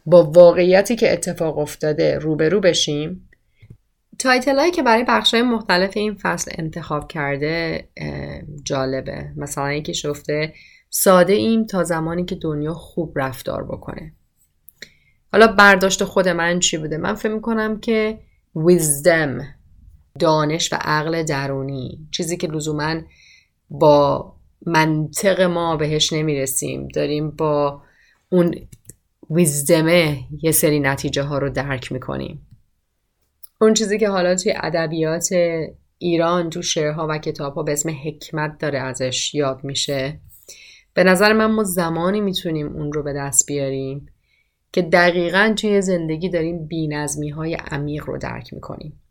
با 0.05 0.23
واقعیتی 0.23 0.95
که 0.95 1.13
اتفاق 1.13 1.57
افتاده 1.57 2.19
روبرو 2.19 2.59
بشیم. 2.59 3.29
title 4.19 4.59
هایی 4.59 4.71
که 4.71 4.83
برای 4.83 5.05
بخش 5.07 5.33
های 5.33 5.43
مختلف 5.43 5.97
این 5.97 6.13
فصل 6.13 6.51
انتخاب 6.57 7.07
کرده 7.07 7.87
جالبه. 8.63 9.31
مثلا 9.37 9.73
یکی 9.73 9.93
شفته 9.93 10.53
ساده 10.89 11.33
ایم 11.33 11.65
تا 11.65 11.83
زمانی 11.83 12.25
که 12.25 12.35
دنیا 12.35 12.73
خوب 12.73 13.13
رفتار 13.15 13.63
بکنه. 13.63 14.13
حالا 15.31 15.47
برداشت 15.47 16.03
خود 16.03 16.27
من 16.27 16.59
چی 16.59 16.77
بوده؟ 16.77 16.97
من 16.97 17.15
فکر 17.15 17.33
می‌کنم 17.33 17.79
که 17.79 18.19
wisdom 18.57 19.43
دانش 20.19 20.73
و 20.73 20.75
عقل 20.81 21.23
درونی. 21.23 22.07
چیزی 22.11 22.37
که 22.37 22.47
لزوما 22.47 22.95
با 23.69 24.33
منطق 24.65 25.41
ما 25.41 25.77
بهش 25.77 26.13
نمی‌رسیم. 26.13 26.87
داریم 26.87 27.31
با 27.31 27.81
اون 28.29 28.55
ویزدمه 29.29 30.19
یه 30.41 30.51
سری 30.51 30.79
نتیجه 30.79 31.23
ها 31.23 31.37
رو 31.37 31.49
درک 31.49 31.91
می‌کنیم. 31.91 32.47
اون 33.61 33.73
چیزی 33.73 33.99
که 33.99 34.09
حالا 34.09 34.35
توی 34.35 34.53
ادبیات 34.55 35.29
ایران 35.97 36.49
تو 36.49 36.61
شعرها 36.61 37.07
و 37.09 37.17
کتاب 37.17 37.53
ها 37.53 37.63
به 37.63 37.73
اسم 37.73 37.89
حکمت 38.05 38.57
داره 38.57 38.79
ازش 38.79 39.33
یاد 39.35 39.63
میشه. 39.63 40.19
به 40.93 41.03
نظر 41.03 41.33
من 41.33 41.45
ما 41.45 41.63
زمانی 41.63 42.21
می‌تونیم 42.21 42.67
اون 42.67 42.93
رو 42.93 43.03
به 43.03 43.13
دست 43.13 43.45
بیاریم 43.45 44.10
که 44.73 44.81
دقیقا 44.81 45.53
توی 45.57 45.81
زندگی 45.81 46.29
داریم 46.29 46.67
بینظمی 46.67 47.29
های 47.29 47.53
عمیق 47.53 48.05
رو 48.05 48.17
درک 48.17 48.53
می‌کنیم. 48.53 49.01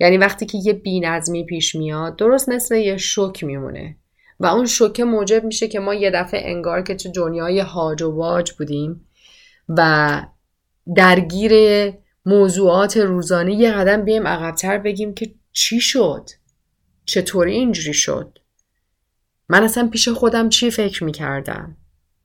یعنی 0.00 0.18
وقتی 0.18 0.46
که 0.46 0.58
یه 0.64 0.72
بینظمی 0.72 1.44
پیش 1.44 1.74
میاد 1.74 2.16
درست 2.16 2.48
مثل 2.48 2.74
یه 2.74 2.96
شک 2.96 3.44
میمونه. 3.44 3.96
و 4.40 4.46
اون 4.46 4.66
شوکه 4.66 5.04
موجب 5.04 5.44
میشه 5.44 5.68
که 5.68 5.80
ما 5.80 5.94
یه 5.94 6.10
دفعه 6.10 6.50
انگار 6.50 6.82
که 6.82 6.94
تو 6.94 7.12
دنیای 7.12 7.60
هاج 7.60 8.02
و 8.02 8.10
واج 8.10 8.52
بودیم 8.52 9.08
و 9.68 10.22
درگیر 10.96 11.52
موضوعات 12.26 12.96
روزانه 12.96 13.54
یه 13.54 13.72
قدم 13.72 14.04
بیم 14.04 14.26
عقبتر 14.26 14.78
بگیم 14.78 15.14
که 15.14 15.34
چی 15.52 15.80
شد؟ 15.80 16.30
چطوری 17.04 17.52
اینجوری 17.52 17.94
شد؟ 17.94 18.38
من 19.48 19.62
اصلا 19.62 19.88
پیش 19.88 20.08
خودم 20.08 20.48
چی 20.48 20.70
فکر 20.70 21.04
می‌کردم؟ 21.04 21.76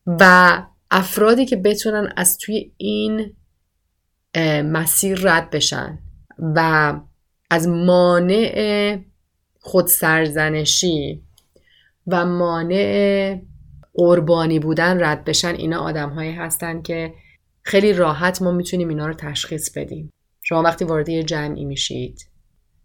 و 0.08 0.64
افرادی 0.92 1.46
که 1.46 1.56
بتونن 1.56 2.14
از 2.16 2.38
توی 2.38 2.72
این 2.78 3.34
مسیر 4.64 5.20
رد 5.22 5.50
بشن 5.50 6.00
و 6.40 6.94
از 7.50 7.68
مانع 7.68 9.00
خودسرزنشی 9.60 11.22
و 12.08 12.26
مانع 12.26 13.42
قربانی 13.94 14.60
بودن 14.60 15.04
رد 15.04 15.24
بشن 15.24 15.56
اینا 15.56 15.80
آدم 15.80 16.10
هایی 16.10 16.32
هستن 16.32 16.82
که 16.82 17.14
خیلی 17.64 17.94
راحت 17.94 18.42
ما 18.42 18.52
می‌تونیم 18.52 18.90
اینا 18.90 19.08
رو 19.08 19.14
تشخیص 19.14 19.78
بدیم. 19.78 20.14
شما 20.44 20.62
وقتی 20.62 20.86
وارد 20.86 21.10
یه 21.10 21.24
جمعی 21.24 21.66
میشید 21.66 22.30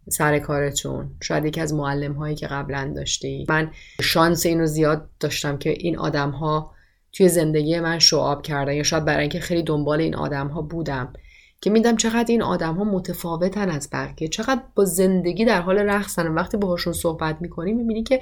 سر 0.09 0.39
کارتون 0.39 1.15
شاید 1.21 1.45
یکی 1.45 1.61
از 1.61 1.73
معلم 1.73 2.13
هایی 2.13 2.35
که 2.35 2.47
قبلا 2.47 2.93
داشتی. 2.95 3.45
من 3.49 3.71
شانس 4.01 4.45
اینو 4.45 4.65
زیاد 4.65 5.09
داشتم 5.19 5.57
که 5.57 5.69
این 5.69 5.97
آدم 5.97 6.29
ها 6.29 6.73
توی 7.13 7.29
زندگی 7.29 7.79
من 7.79 7.99
شعاب 7.99 8.41
کردن 8.41 8.73
یا 8.73 8.83
شاید 8.83 9.05
برای 9.05 9.21
اینکه 9.21 9.39
خیلی 9.39 9.63
دنبال 9.63 10.01
این 10.01 10.15
آدم 10.15 10.47
ها 10.47 10.61
بودم 10.61 11.13
که 11.61 11.69
میدم 11.69 11.95
چقدر 11.95 12.25
این 12.27 12.41
آدم 12.41 12.73
ها 12.75 12.83
متفاوتن 12.83 13.69
از 13.69 13.89
بقیه 13.91 14.27
چقدر 14.27 14.61
با 14.75 14.85
زندگی 14.85 15.45
در 15.45 15.61
حال 15.61 15.77
رقصن. 15.77 16.27
وقتی 16.27 16.57
باهاشون 16.57 16.93
صحبت 16.93 17.37
می‌کنی 17.41 17.73
می‌بینی 17.73 18.03
که 18.03 18.19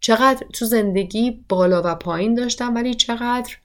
چقدر 0.00 0.46
تو 0.52 0.64
زندگی 0.64 1.44
بالا 1.48 1.82
و 1.84 1.94
پایین 1.94 2.34
داشتم 2.34 2.74
ولی 2.74 2.94
چقدر 2.94 3.56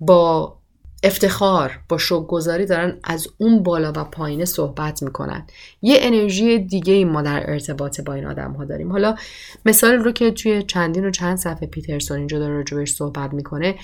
با 0.00 0.58
افتخار 1.02 1.80
با 1.88 1.98
گذاری 2.28 2.66
دارن 2.66 2.98
از 3.04 3.28
اون 3.38 3.62
بالا 3.62 3.92
و 3.96 4.04
پایینه 4.04 4.44
صحبت 4.44 5.02
می‌کنن. 5.02 5.46
یه 5.82 5.96
انرژی 6.00 6.58
دیگه 6.58 6.92
ای 6.92 7.04
ما 7.04 7.22
در 7.22 7.50
ارتباط 7.50 8.00
با 8.00 8.14
این 8.14 8.26
آدم 8.26 8.52
ها 8.52 8.64
داریم. 8.64 8.92
حالا 8.92 9.14
مثال 9.66 9.94
رو 9.94 10.12
که 10.12 10.30
توی 10.30 10.62
چندین 10.62 11.04
و 11.04 11.10
چند 11.10 11.38
صفحه 11.38 11.66
پیترسون 11.66 12.18
اینجا 12.18 12.38
داره 12.38 12.54
راجبش 12.54 12.92
صحبت 12.92 13.32
می‌کنه 13.32 13.74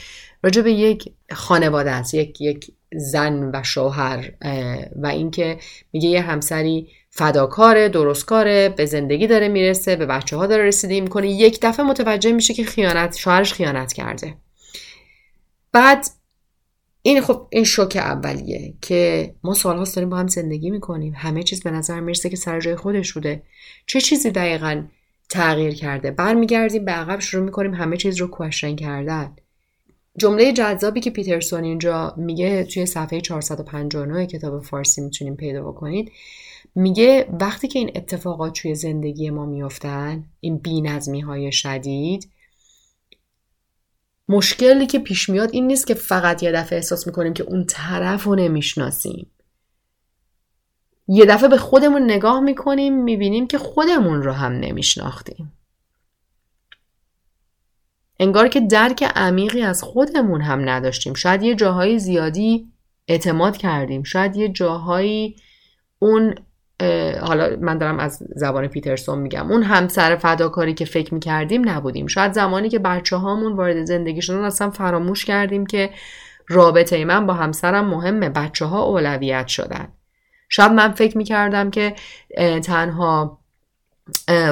راجب 0.42 0.66
یک 0.66 1.12
خانواده 1.32 1.90
است 1.90 2.14
یک 2.14 2.40
یک 2.40 2.72
زن 2.92 3.50
و 3.54 3.62
شوهر 3.62 4.30
و 4.96 5.06
اینکه 5.06 5.58
میگه 5.92 6.08
یه 6.08 6.20
همسری 6.20 6.88
فداکاره 7.10 7.88
درستکاره 7.88 8.68
به 8.68 8.86
زندگی 8.86 9.26
داره 9.26 9.48
می‌رسه 9.48 9.96
به 9.96 10.06
بچه 10.06 10.36
ها 10.36 10.46
داره 10.46 10.64
رسیدگی 10.64 11.00
می‌کنه. 11.00 11.28
یک 11.28 11.58
دفعه 11.62 11.86
متوجه 11.86 12.32
میشه 12.32 12.54
که 12.54 12.64
خیانت 12.64 13.16
شوهرش 13.16 13.52
خیانت 13.52 13.92
کرده. 13.92 14.34
بعد 15.72 16.06
این 17.08 17.20
خب 17.20 17.46
این 17.50 17.64
شوک 17.64 17.96
اولیه 17.96 18.74
که 18.80 19.34
ما 19.44 19.54
سالهاست 19.54 19.96
داریم 19.96 20.10
با 20.10 20.16
هم 20.16 20.26
زندگی 20.26 20.70
می‌کنیم. 20.70 21.14
همه 21.16 21.42
چیز 21.42 21.62
به 21.62 21.70
نظر 21.70 22.00
می‌رسه 22.00 22.30
که 22.30 22.36
سر 22.36 22.60
جای 22.60 22.76
خودش 22.76 23.12
بوده. 23.12 23.42
چه 23.86 24.00
چیزی 24.00 24.30
دقیقا 24.30 24.82
تغییر 25.28 25.74
کرده؟ 25.74 26.10
برمیگردیم 26.10 26.84
به 26.84 26.92
عقب 26.92 27.20
شروع 27.20 27.44
می‌کنیم 27.44 27.74
همه 27.74 27.96
چیز 27.96 28.20
رو 28.20 28.26
کوشن 28.26 28.76
کردن. 28.76 29.36
جمله 30.16 30.52
جذابی 30.52 31.00
که 31.00 31.10
پیترسون 31.10 31.64
اینجا 31.64 32.14
میگه 32.16 32.64
توی 32.64 32.86
صفحه 32.86 33.20
459 33.20 34.26
کتاب 34.26 34.62
فارسی 34.62 35.00
می‌تونیم 35.00 35.36
پیدا 35.36 35.62
بکنید. 35.62 36.12
میگه 36.74 37.26
وقتی 37.40 37.68
که 37.68 37.78
این 37.78 37.90
اتفاقات 37.94 38.52
توی 38.52 38.74
زندگی 38.74 39.30
ما 39.30 39.46
میفتن 39.46 40.24
این 40.40 40.58
بینظمی 40.58 41.20
های 41.20 41.52
شدید 41.52 42.28
مشکلی 44.28 44.86
که 44.86 44.98
پیش 44.98 45.28
میاد 45.28 45.50
این 45.52 45.66
نیست 45.66 45.86
که 45.86 45.94
فقط 45.94 46.42
یه 46.42 46.52
دفعه 46.52 46.76
احساس 46.76 47.06
می‌کنیم 47.06 47.34
که 47.34 47.42
اون 47.42 47.64
طرف 47.64 48.24
رو 48.24 48.34
نمی‌شناسیم. 48.34 49.30
یه 51.08 51.26
دفعه 51.26 51.48
به 51.48 51.58
خودمون 51.58 52.02
نگاه 52.02 52.40
می‌کنیم 52.40 53.02
می‌بینیم 53.02 53.46
که 53.46 53.58
خودمون 53.58 54.22
رو 54.22 54.32
هم 54.32 54.52
نمیشناختیم. 54.52 55.52
انگار 58.20 58.48
که 58.48 58.60
درک 58.60 59.02
عمیقی 59.16 59.62
از 59.62 59.82
خودمون 59.82 60.40
هم 60.40 60.68
نداشتیم. 60.68 61.14
شاید 61.14 61.42
یه 61.42 61.54
جاهای 61.54 61.98
زیادی 61.98 62.72
اعتماد 63.08 63.56
کردیم. 63.56 64.02
شاید 64.02 64.36
یه 64.36 64.48
جاهایی 64.48 65.36
اون 65.98 66.34
حالا 67.20 67.56
من 67.60 67.78
دارم 67.78 67.98
از 67.98 68.22
زبان 68.36 68.66
پیترسون 68.66 69.18
میگم. 69.18 69.52
اون 69.52 69.62
همسر 69.62 70.16
فداکاری 70.16 70.74
که 70.74 70.84
فکر 70.84 71.14
می‌کردیم 71.14 71.68
نبودیم. 71.68 72.06
شاید 72.06 72.32
زمانی 72.32 72.68
که 72.68 72.78
بچه 72.78 73.16
هامون 73.16 73.56
وارد 73.56 73.84
زندگی 73.84 74.22
شدن 74.22 74.44
اصلا 74.44 74.70
فراموش 74.70 75.24
کردیم 75.24 75.66
که 75.66 75.90
رابطه 76.48 77.04
من 77.04 77.26
با 77.26 77.34
همسرم 77.34 77.84
مهمه. 77.84 78.28
بچه 78.28 78.64
ها 78.64 78.82
اولویت 78.82 79.46
شدن. 79.46 79.88
شاید 80.48 80.72
من 80.72 80.92
فکر 80.92 81.18
می‌کردم 81.18 81.70
که 81.70 81.94
تنها 82.64 83.38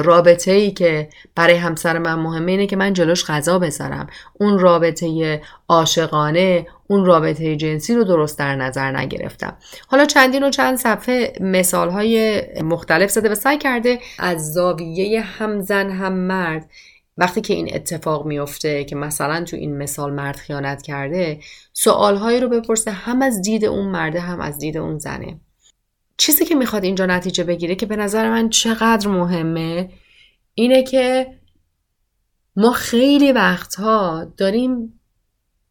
رابطه 0.03 0.51
ای 0.51 0.71
که 0.71 1.09
برای 1.35 1.55
همسر 1.55 1.97
من 1.97 2.15
مهمه 2.15 2.51
اینه 2.51 2.67
که 2.67 2.75
من 2.75 2.93
جلوش 2.93 3.25
غذا 3.25 3.59
بذارم. 3.59 4.07
اون 4.33 4.59
رابطه 4.59 5.41
عاشقانه 5.67 6.67
اون 6.87 7.05
رابطه 7.05 7.55
جنسی 7.55 7.95
رو 7.95 8.03
درست 8.03 8.39
در 8.39 8.55
نظر 8.55 8.97
نگرفتم. 8.97 9.57
حالا 9.87 10.05
چندین 10.05 10.43
و 10.43 10.49
چند 10.49 10.77
صفحه 10.77 11.33
مثال 11.41 11.89
های 11.89 12.41
مختلف 12.63 13.09
زده 13.09 13.29
و 13.29 13.35
سعی 13.35 13.57
کرده 13.57 13.99
از 14.19 14.53
زاویه 14.53 15.21
هم 15.21 15.61
زن 15.61 15.89
هم 15.89 16.13
مرد 16.13 16.69
وقتی 17.17 17.41
که 17.41 17.53
این 17.53 17.75
اتفاق 17.75 18.25
میفته 18.25 18.83
که 18.83 18.95
مثلا 18.95 19.43
تو 19.43 19.57
این 19.57 19.77
مثال 19.77 20.13
مرد 20.13 20.35
خیانت 20.35 20.81
کرده 20.81 21.39
سوالهایی 21.73 22.39
رو 22.39 22.49
بپرسه 22.49 22.91
هم 22.91 23.21
از 23.21 23.41
دید 23.41 23.65
اون 23.65 23.85
مرده 23.85 24.19
هم 24.19 24.39
از 24.39 24.57
دید 24.57 24.77
اون 24.77 24.97
زنه. 24.97 25.39
چیزی 26.17 26.45
که 26.45 26.55
می‌خواد 26.55 26.83
اینجا 26.83 27.05
نتیجه 27.05 27.43
بگیره 27.43 27.75
که 27.75 27.85
به 27.85 27.95
نظر 27.95 28.29
من 28.29 28.49
چقدر 28.49 29.07
مهمه 29.07 29.89
اینه 30.53 30.83
که 30.83 31.27
ما 32.55 32.71
خیلی 32.71 33.31
وقتها 33.31 34.33
داریم 34.37 34.99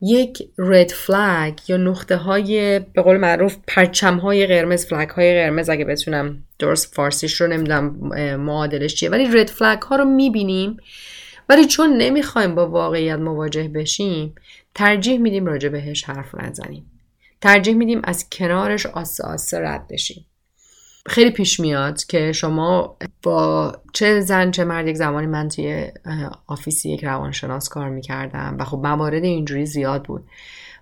یک 0.01 0.43
رد 0.59 0.91
فلگ 0.91 1.61
یا 1.69 1.77
نقطه 1.77 2.17
های 2.17 2.79
به 2.79 3.03
قول 3.03 3.17
معروف 3.17 3.57
پرچم 3.67 4.17
های 4.17 4.47
قرمز 4.47 4.87
فلگ 4.87 5.09
های 5.09 5.35
قرمز 5.35 5.69
اگه 5.69 5.85
بتونم 5.85 6.45
درست 6.59 6.95
فارسیش 6.95 7.41
رو 7.41 7.47
نمی‌دونم 7.47 7.97
معادلش 8.37 8.95
چیه. 8.95 9.11
ولی 9.11 9.27
رد 9.27 9.49
فلگ 9.49 9.83
ها 9.83 9.97
رو 9.97 10.05
می‌بینیم. 10.05 10.77
ولی 11.49 11.67
چون 11.67 11.97
نمی‌خوایم 11.97 12.55
با 12.55 12.71
واقعیت 12.71 13.19
مواجه 13.19 13.69
بشیم 13.69 14.35
ترجیح 14.75 15.19
میدیم 15.19 15.47
راجع 15.47 15.69
بهش 15.69 16.05
حرف 16.05 16.35
نزنیم. 16.35 16.91
ترجیح 17.41 17.75
میدیم 17.75 18.01
از 18.05 18.31
کنارش 18.31 18.87
آسه 18.87 19.25
آسه 19.25 19.59
رد 19.61 19.89
بشیم. 19.89 20.27
خیلی 21.09 21.31
پیش 21.31 21.61
میاد 21.61 22.05
که 22.05 22.33
شما 22.33 22.97
با 23.23 23.73
چه 23.93 24.21
زن 24.21 24.51
چه 24.51 24.65
مرد 24.65 24.89
یک 24.89 24.97
زمانی 24.97 25.27
من 25.27 25.49
توی 25.49 25.93
آفیسی 26.47 26.91
یک 26.91 27.05
روانشناس 27.05 27.69
کار 27.69 27.89
می‌کردم 27.89 28.57
و 28.59 28.65
خب 28.65 28.77
موارد 28.77 29.25
اینجوری 29.25 29.67
زیاد 29.67 30.05
بود. 30.05 30.25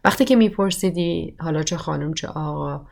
وقتی 0.05 0.25
که 0.25 0.37
میپرسیدی 0.37 1.37
حالا 1.39 1.63
چه 1.63 1.77
خانم 1.77 2.15
چه 2.15 2.29
آقا 2.29 2.87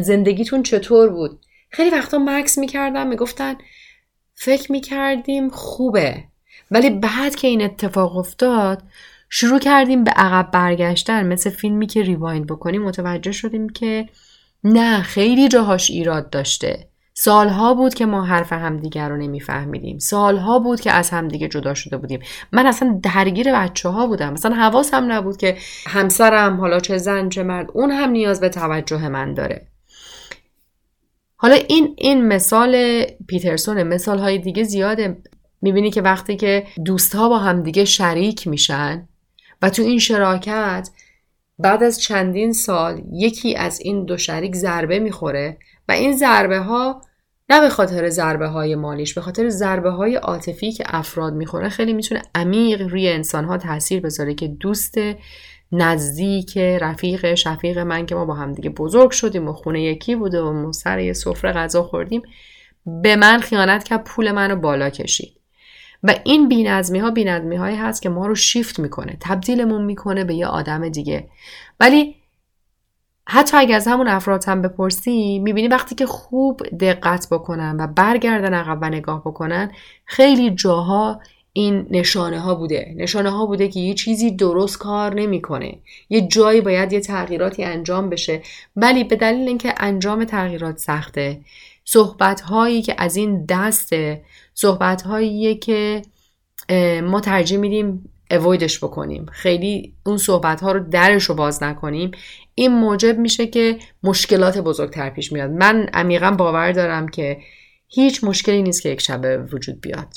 زندگیتون 0.00 0.62
چطور 0.62 1.08
بود؟ 1.08 1.40
خیلی 1.70 1.90
وقتا 1.90 2.18
مکس 2.18 2.58
می‌کردن 2.58 3.06
می‌گفتن 3.06 3.54
فکر 4.34 4.72
می‌کردیم 4.72 5.48
خوبه. 5.48 6.24
ولی 6.70 6.90
بعد 6.90 7.34
که 7.34 7.48
این 7.48 7.62
اتفاق 7.62 8.16
افتاد 8.16 8.82
شروع 9.30 9.58
کردیم 9.58 10.04
به 10.04 10.10
عقب 10.10 10.50
برگشتن 10.50 11.26
مثل 11.26 11.50
فیلمی 11.50 11.86
که 11.86 12.02
ریوایند 12.02 12.46
بکنیم 12.46 12.82
متوجه 12.82 13.32
شدیم 13.32 13.68
که 13.68 14.08
نه 14.64 15.02
خیلی 15.02 15.48
جاهاش 15.48 15.90
ایراد 15.90 16.30
داشته. 16.30 16.88
سالها 17.14 17.74
بود 17.74 17.94
که 17.94 18.06
ما 18.06 18.24
حرف 18.24 18.52
همدیگر 18.52 19.08
رو 19.08 19.16
نمیفهمیدیم. 19.16 19.98
سالها 19.98 20.58
بود 20.58 20.80
که 20.80 20.92
از 20.92 21.10
همدیگه 21.10 21.48
جدا 21.48 21.74
شده 21.74 21.96
بودیم. 21.96 22.20
من 22.52 22.66
اصلا 22.66 23.00
درگیر 23.02 23.52
بچه 23.52 23.88
ها 23.88 24.06
بودم 24.06 24.32
مثلا 24.32 24.56
حواسم 24.56 25.12
نبود 25.12 25.36
که 25.36 25.56
همسرم 25.86 26.60
حالا 26.60 26.80
چه 26.80 26.98
زن 26.98 27.28
چه 27.28 27.42
مرد 27.42 27.70
اون 27.74 27.90
هم 27.90 28.10
نیاز 28.10 28.40
به 28.40 28.48
توجه 28.48 29.08
من 29.08 29.34
داره. 29.34 29.66
حالا 31.36 31.54
این 31.54 31.94
این 31.98 32.28
مثال 32.28 33.02
پیترسون 33.26 33.82
مثال 33.82 34.18
های 34.18 34.38
دیگه 34.38 34.62
زیاده. 34.62 35.16
می‌بینی 35.62 35.90
که 35.90 36.02
وقتی 36.02 36.36
که 36.36 36.66
دوست 36.84 37.14
ها 37.14 37.28
با 37.28 37.38
همدیگه 37.38 37.84
شریک 37.84 38.46
میشن 38.46 39.08
و 39.62 39.70
تو 39.70 39.82
این 39.82 39.98
شراکت 39.98 40.88
بعد 41.58 41.82
از 41.82 42.00
چندین 42.00 42.52
سال 42.52 43.02
یکی 43.12 43.56
از 43.56 43.80
این 43.80 44.04
دو 44.04 44.16
شریک 44.16 44.54
ضربه 44.54 44.98
می‌خوره 44.98 45.58
و 45.88 45.92
این 45.92 46.16
ضربه 46.16 46.58
ها 46.58 47.02
نه 47.50 47.60
به 47.60 47.68
خاطر 47.68 48.08
ضربه 48.08 48.46
های 48.46 48.74
مالیش 48.74 49.14
به 49.14 49.20
خاطر 49.20 49.48
ضربه 49.48 49.90
های 49.90 50.16
عاطفی 50.16 50.72
که 50.72 50.84
افراد 50.86 51.32
می‌خوره. 51.32 51.68
خیلی 51.68 51.92
می‌تونه 51.92 52.22
عمیق 52.34 52.82
روی 52.82 53.08
انسان 53.08 53.44
ها 53.44 53.58
تاثیر 53.58 54.00
بذاره 54.00 54.34
که 54.34 54.48
دوست 54.48 54.98
نزدیک 55.72 56.58
رفیق 56.58 57.34
شفیق 57.34 57.78
من 57.78 58.06
که 58.06 58.14
ما 58.14 58.24
با 58.24 58.34
هم 58.34 58.52
دیگه 58.52 58.70
بزرگ 58.70 59.10
شدیم 59.10 59.48
و 59.48 59.52
خونه 59.52 59.82
یکی 59.82 60.16
بوده 60.16 60.40
و 60.40 60.72
سر 60.72 60.98
یه 60.98 61.12
سفره 61.12 61.52
غذا 61.52 61.82
خوردیم 61.82 62.22
به 63.02 63.16
من 63.16 63.40
خیانت 63.40 63.84
کرد 63.84 64.04
پول 64.04 64.32
منو 64.32 64.56
بالا 64.56 64.90
کشید. 64.90 65.32
و 66.02 66.14
این 66.24 66.48
بینظمی 66.48 66.98
ها 66.98 67.10
بینظمی 67.10 67.56
هایی 67.56 67.76
هست 67.76 68.02
که 68.02 68.08
ما 68.08 68.26
رو 68.26 68.34
شیفت 68.34 68.78
می‌کنه 68.78 69.16
تبدیلمون 69.20 69.84
می‌کنه 69.84 70.24
به 70.24 70.34
یه 70.34 70.46
آدم 70.46 70.88
دیگه. 70.88 71.28
ولی 71.80 72.14
حتی 73.28 73.56
اگه 73.56 73.74
از 73.74 73.88
همون 73.88 74.08
افراد 74.08 74.44
هم 74.44 74.62
بپرسی 74.62 75.38
می‌بینی 75.38 75.68
وقتی 75.68 75.94
که 75.94 76.06
خوب 76.06 76.62
دقت 76.80 77.28
بکنن 77.30 77.76
و 77.80 77.86
برگردن 77.86 78.54
عقب 78.54 78.78
و 78.82 78.88
نگاه 78.88 79.20
بکنن 79.20 79.70
خیلی 80.04 80.50
جاها 80.50 81.20
این 81.52 81.86
نشانه 81.90 82.40
ها 82.40 82.54
بوده. 82.54 82.94
نشانه 82.96 83.30
ها 83.30 83.46
بوده 83.46 83.68
که 83.68 83.80
یه 83.80 83.94
چیزی 83.94 84.30
درست 84.30 84.78
کار 84.78 85.14
نمی‌کنه. 85.14 85.78
یه 86.10 86.20
جایی 86.20 86.60
باید 86.60 86.92
یه 86.92 87.00
تغییراتی 87.00 87.64
انجام 87.64 88.10
بشه. 88.10 88.42
ولی 88.76 89.04
به 89.04 89.16
دلیل 89.16 89.48
اینکه 89.48 89.74
انجام 89.76 90.24
تغییرات 90.24 90.78
سخته 90.78 91.40
صحبت 91.88 92.40
هایی 92.40 92.82
که 92.82 92.94
از 92.98 93.16
این 93.16 93.44
دسته 93.48 94.24
صحبت 94.54 95.02
هایی 95.02 95.54
که 95.54 96.02
ما 97.02 97.20
ترجیح 97.20 97.58
میدیم 97.58 98.10
اویدش 98.30 98.84
بکنیم. 98.84 99.26
خیلی 99.32 99.94
اون 100.06 100.16
صحبت 100.16 100.60
ها 100.60 100.72
رو 100.72 100.80
درش 100.90 101.24
رو 101.24 101.34
باز 101.34 101.62
نکنیم. 101.62 102.10
این 102.54 102.72
موجب 102.72 103.18
میشه 103.18 103.46
که 103.46 103.78
مشکلات 104.02 104.58
بزرگتر 104.58 105.10
پیش 105.10 105.32
میاد. 105.32 105.50
من 105.50 105.88
عمیقا 105.92 106.30
باور 106.30 106.72
دارم 106.72 107.08
که 107.08 107.38
هیچ 107.88 108.24
مشکلی 108.24 108.62
نیست 108.62 108.82
که 108.82 108.88
یک 108.88 109.00
شبه 109.00 109.38
وجود 109.38 109.80
بیاد. 109.80 110.14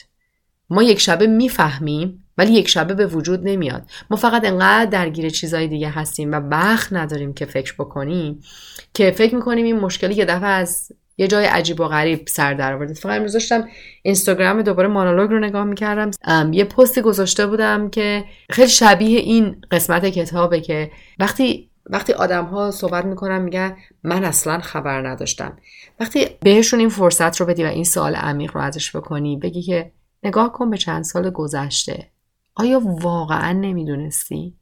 ما 0.69 0.83
یک 0.83 0.99
شبه 0.99 1.27
می‌فهمیم 1.27 2.25
ولی 2.37 2.53
یک 2.53 2.69
شبه 2.69 2.93
به 2.93 3.05
وجود 3.05 3.47
نمیاد. 3.47 3.89
ما 4.09 4.17
فقط 4.17 4.45
انقدر 4.45 4.89
درگیر 4.89 5.29
چیزهای 5.29 5.67
دیگه 5.67 5.89
هستیم 5.89 6.31
و 6.31 6.35
وقت 6.35 6.93
نداریم 6.93 7.33
که 7.33 7.45
فکر 7.45 7.73
بکنیم 7.79 8.41
که 8.93 9.11
فکر 9.11 9.35
می‌کنیم 9.35 9.65
این 9.65 9.79
مشکلی 9.79 10.15
یه 10.15 10.25
دفعه 10.25 10.49
از 10.49 10.91
یه 11.19 11.27
جای 11.27 11.45
عجیب 11.45 11.79
و 11.79 11.87
غریب 11.87 12.27
سر 12.27 12.53
در 12.53 12.73
آورده 12.73 12.93
فقط 12.93 13.15
امروز 13.15 13.33
داشتم 13.33 13.67
اینستاگرام 14.01 14.61
دوباره 14.61 14.87
مونولوگ 14.87 15.29
رو 15.29 15.39
نگاه 15.39 15.63
می‌کردم. 15.63 16.11
یه 16.53 16.63
پستی 16.63 17.01
گذاشته 17.01 17.47
بودم 17.47 17.89
که 17.89 18.25
خیلی 18.49 18.69
شبیه 18.69 19.19
این 19.19 19.61
قسمت 19.71 20.05
کتابه 20.05 20.61
که 20.61 20.91
وقتی 21.19 21.69
وقتی 21.85 22.13
آدم 22.13 22.45
ها 22.45 22.71
صحبت 22.71 23.05
می‌کنن 23.05 23.41
میگن 23.41 23.77
من 24.03 24.23
اصلا 24.23 24.59
خبر 24.59 25.07
نداشتم. 25.07 25.57
وقتی 25.99 26.25
بهشون 26.41 26.79
این 26.79 26.89
فرصت 26.89 27.37
رو 27.37 27.45
بدی 27.45 27.63
و 27.63 27.67
این 27.67 27.83
سوال 27.83 28.15
عمیق 28.15 28.51
رو 28.55 28.61
ازش 28.61 28.95
بکنی 28.95 29.37
بگی 29.37 29.61
که 29.61 29.91
نگاه 30.23 30.51
کن 30.51 30.69
به 30.69 30.77
چند 30.77 31.03
سال 31.03 31.29
گذشته. 31.29 32.09
آیا 32.55 32.81
واقعا 32.83 33.51
نمی‌دونستی؟ 33.51 34.55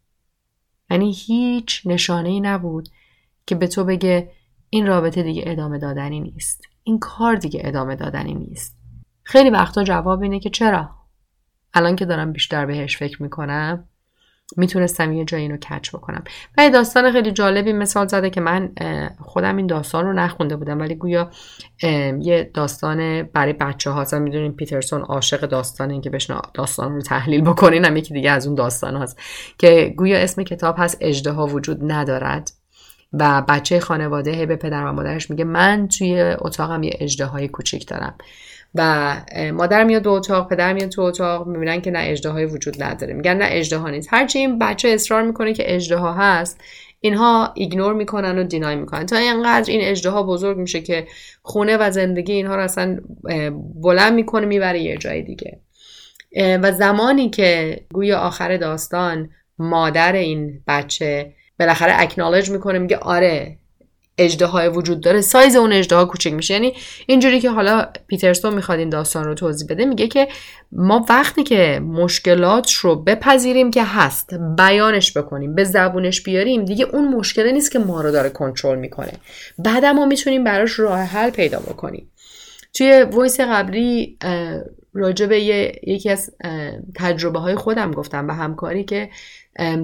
یعنی 0.91 1.11
هیچ 1.11 1.81
نشانه 1.85 2.29
ای 2.29 2.39
نبود 2.39 2.89
که 3.45 3.55
به 3.55 3.67
تو 3.67 3.83
بگه 3.83 4.31
این 4.69 4.87
رابطه 4.87 5.23
دیگه 5.23 5.43
ادامه 5.45 5.77
دادنی 5.77 6.19
نیست. 6.19 6.61
این 6.83 6.99
کار 6.99 7.35
دیگه 7.35 7.61
ادامه 7.63 7.95
دادنی 7.95 8.33
نیست. 8.33 8.77
خیلی 9.23 9.49
وقتا 9.49 9.83
جواب 9.83 10.21
اینه 10.21 10.39
که 10.39 10.49
چرا؟ 10.49 10.89
الان 11.73 11.95
که 11.95 12.05
دارم 12.05 12.31
بیشتر 12.31 12.65
بهش 12.65 12.97
فکر 12.97 13.23
می‌کنم 13.23 13.87
می‌تونستم 14.57 15.13
یه 15.13 15.25
جایی 15.25 15.43
اینو 15.43 15.57
کچ 15.57 15.89
بکنم. 15.89 16.23
و 16.57 16.61
یه 16.61 16.69
داستان 16.69 17.11
خیلی 17.11 17.31
جالبی 17.31 17.73
مثال 17.73 18.07
زده 18.07 18.29
که 18.29 18.41
من 18.41 18.71
خودم 19.19 19.57
این 19.57 19.67
داستان 19.67 20.05
رو 20.05 20.13
نخونده 20.13 20.55
بودم 20.55 20.79
ولی 20.79 20.95
گویا 20.95 21.31
یه 22.19 22.51
داستان 22.53 23.23
برای 23.23 23.53
بچه 23.53 23.89
ها 23.91 24.19
می‌دونین 24.19 24.51
پیترسون 24.51 25.01
عاشق 25.01 25.41
داستان 25.41 25.91
این 25.91 26.01
که 26.01 26.09
بشن 26.09 26.39
داستان 26.53 26.93
رو 26.95 27.01
تحلیل 27.01 27.41
بکنین 27.41 27.85
هم 27.85 27.97
یکی 27.97 28.13
دیگه 28.13 28.31
از 28.31 28.47
اون 28.47 28.55
داستان 28.55 28.95
هست 28.95 29.19
که 29.57 29.93
گویا 29.97 30.19
اسم 30.19 30.43
کتاب 30.43 30.75
هست 30.77 30.97
اجده 31.01 31.31
ها 31.31 31.47
وجود 31.47 31.91
ندارد. 31.91 32.51
و 33.13 33.43
بچه 33.49 33.79
خانواده 33.79 34.45
به 34.45 34.55
پدر 34.55 34.85
و 34.85 34.91
مادرش 34.91 35.29
میگه 35.29 35.43
من 35.43 35.87
توی 35.87 36.21
اتاقم 36.21 36.83
یه 36.83 36.97
اجده 36.99 37.47
کوچیک 37.47 37.87
دارم. 37.87 38.15
و 38.75 39.15
مادر 39.53 39.83
میاد 39.83 40.01
دو 40.01 40.11
اتاق 40.11 40.49
پدر 40.49 40.73
میاد 40.73 40.89
تو 40.89 41.01
اتاق 41.01 41.47
می‌بینن 41.47 41.81
که 41.81 41.91
نه 41.91 41.99
اجده 42.01 42.45
وجود 42.45 42.83
نداره. 42.83 43.13
میگن 43.13 43.37
نه 43.37 43.45
اجده 43.49 43.89
نیست. 43.89 44.09
هرچی 44.11 44.39
این 44.39 44.59
بچه 44.59 44.89
اصرار 44.89 45.23
می‌کنه 45.23 45.53
که 45.53 45.75
اجده 45.75 45.99
هست 45.99 46.61
اینها 46.99 47.51
ایگنور 47.55 47.93
می‌کنن 47.93 48.39
و 48.39 48.43
دینای 48.43 48.75
می‌کنن. 48.75 49.05
تا 49.05 49.17
اینقدر 49.17 49.71
این 49.71 49.81
اجده 49.81 50.11
بزرگ 50.11 50.57
میشه 50.57 50.81
که 50.81 51.07
خونه 51.41 51.77
و 51.77 51.91
زندگی 51.91 52.33
اینها 52.33 52.55
رو 52.55 52.61
اصلا 52.61 52.99
بلند 53.83 54.13
می‌کنه 54.13 54.45
می‌بره 54.45 54.79
یه 54.79 54.97
جای 54.97 55.21
دیگه. 55.21 55.59
و 56.35 56.71
زمانی 56.71 57.29
که 57.29 57.79
گوی 57.93 58.13
آخر 58.13 58.57
داستان 58.57 59.29
مادر 59.59 60.13
این 60.13 60.61
بچه 60.67 61.33
بالاخره 61.59 61.93
اکنالج 61.97 62.49
می‌کنه 62.49 62.79
میگه 62.79 62.97
آره 62.97 63.57
های 64.41 64.67
وجود 64.67 65.01
داره. 65.01 65.21
سایز 65.21 65.55
اون 65.55 65.83
ها 65.91 66.05
کوچک 66.05 66.33
میشه. 66.33 66.53
یعنی 66.53 66.73
اینجوری 67.07 67.39
که 67.39 67.49
حالا 67.49 67.85
پیترسون 68.07 68.53
می‌خواد 68.53 68.79
این 68.79 68.89
داستان 68.89 69.23
رو 69.23 69.33
توضیح 69.33 69.67
بده 69.69 69.85
میگه 69.85 70.07
که 70.07 70.27
ما 70.71 71.05
وقتی 71.09 71.43
که 71.43 71.81
مشکلات 71.83 72.71
رو 72.71 72.95
بپذیریم 72.95 73.71
که 73.71 73.83
هست 73.83 74.33
بیانش 74.57 75.17
بکنیم 75.17 75.55
به 75.55 75.63
زبونش 75.63 76.21
بیاریم 76.21 76.65
دیگه 76.65 76.85
اون 76.85 77.07
مشکله 77.07 77.51
نیست 77.51 77.71
که 77.71 77.79
ما 77.79 78.01
رو 78.01 78.11
داره 78.11 78.29
کنترل 78.29 78.79
می‌کنه. 78.79 79.11
بعد 79.57 79.85
ما 79.85 80.05
می‌تونیم 80.05 80.43
براش 80.43 80.79
راه 80.79 80.99
حل 80.99 81.29
پیدا 81.29 81.59
بکنیم. 81.59 82.11
توی 82.73 83.03
وایس 83.11 83.39
قبلی 83.39 84.17
راجع 84.93 85.25
به 85.25 85.41
یکی 85.87 86.09
از 86.09 86.31
تجربه 86.95 87.39
های 87.39 87.55
خودم 87.55 87.91
گفتم 87.91 88.27
به 88.27 88.33
همکاری 88.33 88.83
که 88.83 89.09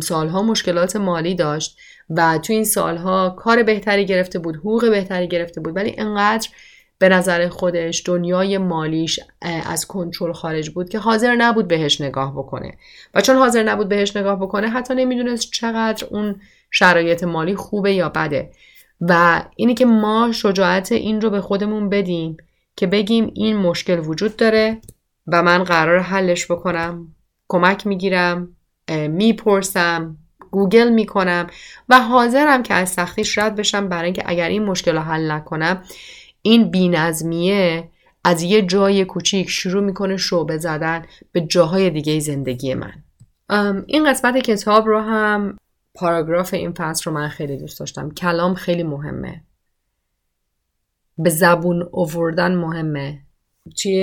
سالها 0.03 0.41
مشکلات 0.41 0.95
مالی 0.95 1.36
داشت 1.36 1.77
و 2.09 2.38
تو 2.38 2.53
این 2.53 2.63
سالها 2.63 3.29
کار 3.29 3.63
بهتری 3.63 4.05
گرفته 4.05 4.39
بود 4.39 4.55
حقوق 4.55 4.89
بهتری 4.89 5.27
گرفته 5.27 5.62
بود 5.62 5.75
ولی 5.75 5.95
انقدر 5.97 6.49
به 6.97 7.09
نظر 7.09 7.49
خودش 7.49 8.03
دنیای 8.05 8.57
مالیش 8.57 9.19
از 9.41 9.86
کنترل 9.86 10.33
خارج 10.33 10.69
بود 10.69 10.89
که 10.89 10.99
حاضر 10.99 11.36
نبود 11.36 11.67
بهش 11.67 12.01
نگاه 12.01 12.33
بکنه. 12.33 12.77
و 13.13 13.21
چون 13.21 13.36
حاضر 13.36 13.63
نبود 13.63 13.89
بهش 13.89 14.17
نگاه 14.17 14.39
بکنه 14.39 14.69
حتی 14.69 14.95
نمی‌دونست 14.95 15.51
چقدر 15.51 16.07
اون 16.09 16.41
شرایط 16.71 17.23
مالی 17.23 17.55
خوبه 17.55 17.93
یا 17.93 18.09
بده. 18.09 18.51
و 19.01 19.43
اینی 19.55 19.73
که 19.73 19.86
ما 19.86 20.31
شجاعت 20.31 20.91
این 20.91 21.21
رو 21.21 21.29
به 21.29 21.41
خودمون 21.41 21.89
بدیم 21.89 22.38
که 22.75 22.88
بگیم 22.88 23.31
این 23.36 23.57
مشکل 23.57 23.99
وجود 23.99 24.36
داره 24.36 24.81
و 25.27 25.43
من 25.43 25.63
قرار 25.63 25.99
حلش 25.99 26.51
بکنم 26.51 27.15
کمک 27.47 27.88
می‌گیرم 27.88 28.52
می‌پرسم 28.89 30.17
گوگل 30.51 30.89
می‌کنم 30.89 31.47
و 31.89 31.99
حاضرم 31.99 32.63
که 32.63 32.73
از 32.73 32.89
سختیش 32.89 33.37
رد 33.37 33.55
بشم 33.55 33.89
برای 33.89 34.05
اینکه 34.05 34.23
اگر 34.25 34.49
این 34.49 34.65
مشکل 34.65 34.95
رو 34.95 34.99
حل 34.99 35.31
نکنم 35.31 35.83
این 36.41 36.71
بینظمیه 36.71 37.89
از 38.23 38.43
یه 38.43 38.61
جای 38.61 39.05
کوچیک 39.05 39.49
شروع 39.49 39.83
می‌کنه 39.83 40.17
شعبه 40.17 40.57
زدن 40.57 41.05
به 41.31 41.41
جاهای 41.41 41.89
دیگه 41.89 42.19
زندگی 42.19 42.73
من. 42.73 42.93
این 43.87 44.09
قسمت 44.09 44.37
کتاب 44.37 44.87
رو 44.87 44.99
هم 44.99 45.57
پاراگراف 45.95 46.53
این 46.53 46.71
فصل 46.71 47.03
رو 47.05 47.11
من 47.17 47.27
خیلی 47.27 47.57
دوست 47.57 47.79
داشتم. 47.79 48.11
کلام 48.11 48.53
خیلی 48.53 48.83
مهمه. 48.83 49.43
به 51.17 51.29
زبون 51.29 51.87
اووردن 51.91 52.55
مهمه. 52.55 53.19
توی 53.81 53.93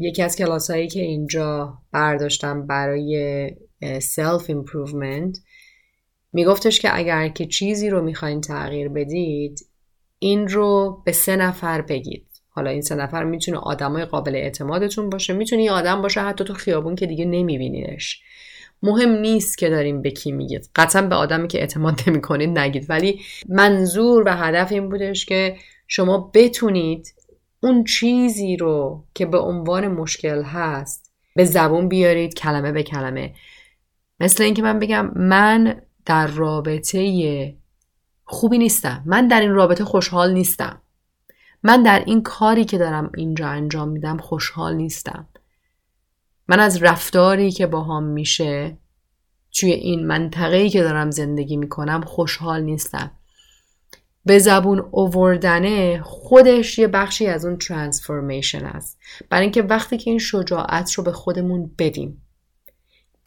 یکی 0.00 0.22
از 0.22 0.36
کلاس 0.36 0.70
هایی 0.70 0.88
که 0.88 1.00
اینجا 1.00 1.78
برداشتم 1.92 2.66
برای 2.66 3.50
self 4.00 4.44
improvement 4.48 5.38
میگفتش 6.32 6.80
که 6.80 6.96
اگر 6.96 7.28
که 7.28 7.46
چیزی 7.46 7.90
رو 7.90 8.02
می‌خواین 8.02 8.40
تغییر 8.40 8.88
بدید 8.88 9.66
این 10.18 10.48
رو 10.48 11.02
به 11.04 11.12
سه 11.12 11.36
نفر 11.36 11.82
بگید. 11.82 12.26
حالا 12.48 12.70
این 12.70 12.82
سه 12.82 12.94
نفر 12.94 13.24
می‌تونه 13.24 13.58
آدمای 13.58 14.04
قابل 14.04 14.36
اعتمادتون 14.36 15.10
باشه. 15.10 15.32
می‌تونه 15.32 15.62
یه 15.62 15.72
آدم 15.72 16.02
باشه 16.02 16.20
حتی 16.20 16.44
تو 16.44 16.54
خیابون 16.54 16.94
که 16.94 17.06
دیگه 17.06 17.24
نمیبینینش 17.24 18.22
مهم 18.82 19.10
نیست 19.10 19.58
که 19.58 19.68
داریم 19.68 20.02
به 20.02 20.10
کی 20.10 20.32
میگید. 20.32 20.70
قطعا 20.76 21.02
به 21.02 21.14
آدمی 21.14 21.48
که 21.48 21.60
اعتماد 21.60 22.00
نمی‌کنید 22.06 22.58
نگید. 22.58 22.86
ولی 22.88 23.20
منظور 23.48 24.22
و 24.26 24.36
هدف 24.36 24.72
این 24.72 24.88
بودش 24.88 25.26
که 25.26 25.56
شما 25.88 26.30
بتونید 26.34 27.14
اون 27.62 27.84
چیزی 27.84 28.56
رو 28.56 29.04
که 29.14 29.26
به 29.26 29.38
عنوان 29.38 29.88
مشکل 29.88 30.42
هست 30.42 31.12
به 31.36 31.44
زبون 31.44 31.88
بیارید 31.88 32.34
کلمه 32.34 32.72
به 32.72 32.82
کلمه. 32.82 33.34
مثل 34.20 34.42
اینکه 34.42 34.62
من 34.62 34.78
بگم 34.78 35.10
من 35.16 35.82
در 36.06 36.26
رابطه 36.26 37.56
خوبی 38.24 38.58
نیستم. 38.58 39.02
من 39.06 39.28
در 39.28 39.40
این 39.40 39.54
رابطه 39.54 39.84
خوشحال 39.84 40.32
نیستم. 40.32 40.82
من 41.62 41.82
در 41.82 42.02
این 42.06 42.22
کاری 42.22 42.64
که 42.64 42.78
دارم 42.78 43.10
اینجا 43.16 43.48
انجام 43.48 43.88
میدم 43.88 44.16
خوشحال 44.16 44.74
نیستم. 44.74 45.28
من 46.48 46.60
از 46.60 46.82
رفتاری 46.82 47.50
که 47.50 47.66
با 47.66 47.82
هم 47.82 48.02
میشه 48.02 48.78
توی 49.52 49.72
این 49.72 50.06
منطقه‌ای 50.06 50.70
که 50.70 50.82
دارم 50.82 51.10
زندگی 51.10 51.56
می‌کنم 51.56 52.00
خوشحال 52.00 52.62
نیستم. 52.62 53.10
به 54.24 54.38
زبون 54.38 54.78
اووردنه 54.90 56.02
خودش 56.02 56.78
یه 56.78 56.88
بخشی 56.88 57.26
از 57.26 57.44
اون 57.44 57.56
ترانسفورمیشن 57.58 58.64
است. 58.64 58.98
برای 59.30 59.42
اینکه 59.42 59.62
وقتی 59.62 59.98
که 59.98 60.10
این 60.10 60.18
شجاعت 60.18 60.92
رو 60.92 61.04
به 61.04 61.12
خودمون 61.12 61.70
بدیم 61.78 62.22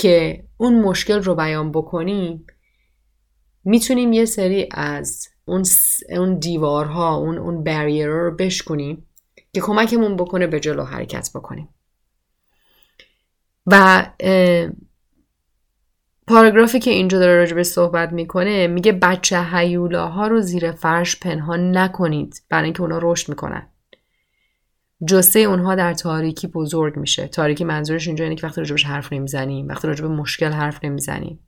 که 0.02 0.44
اون 0.58 0.82
مشکل 0.82 1.24
رو 1.24 1.36
بیان 1.36 1.72
بکنیم 1.72 2.46
می‌تونیم 3.64 4.14
یه 4.14 4.26
سری 4.26 4.70
از 4.72 5.28
اون, 5.46 5.64
اون 6.10 6.40
دیوارها 6.40 7.16
اون, 7.16 7.38
اون 7.38 7.64
بریر 7.64 8.08
رو 8.08 8.36
بشکنیم 8.36 9.08
که 9.54 9.62
کمکمون 9.62 10.16
بکنه 10.16 10.48
به 10.48 10.60
جلو 10.60 10.84
حرکت 10.84 11.30
بکنیم. 11.36 11.70
و 13.66 14.06
پاراگرافی 16.28 16.80
که 16.80 16.92
اینجا 16.92 17.20
داره 17.20 17.36
راجبه 17.36 17.64
صحبت 17.64 18.12
می‌کنه 18.12 18.68
میگه 18.68 18.92
بچه 18.92 19.44
هیولاها 19.54 20.28
رو 20.28 20.42
زیر 20.42 20.72
فرش 20.72 21.20
پنهان 21.20 21.78
نکنید 21.78 22.44
برای 22.50 22.64
اینکه 22.64 22.82
اونا 22.82 23.00
رشد 23.02 23.30
می‌کنن. 23.30 23.71
جسه 25.08 25.40
اونها 25.40 25.76
در 25.76 25.94
تاریکی 25.94 26.48
بزرگ 26.48 26.98
میشه. 26.98 27.28
تاریکی 27.28 27.64
منظورش 27.64 28.08
اینجا 28.08 28.24
اینه 28.24 28.36
که 28.36 28.48
وقتی 28.48 28.62
راجبش 28.62 28.86
حرف 28.86 29.14
نمی‌زنیم 29.14 29.68
وقتی 29.68 29.88
راجب 29.88 30.06
مشکل 30.06 30.52
حرف 30.52 30.86
نمی‌زنیم. 30.86 31.40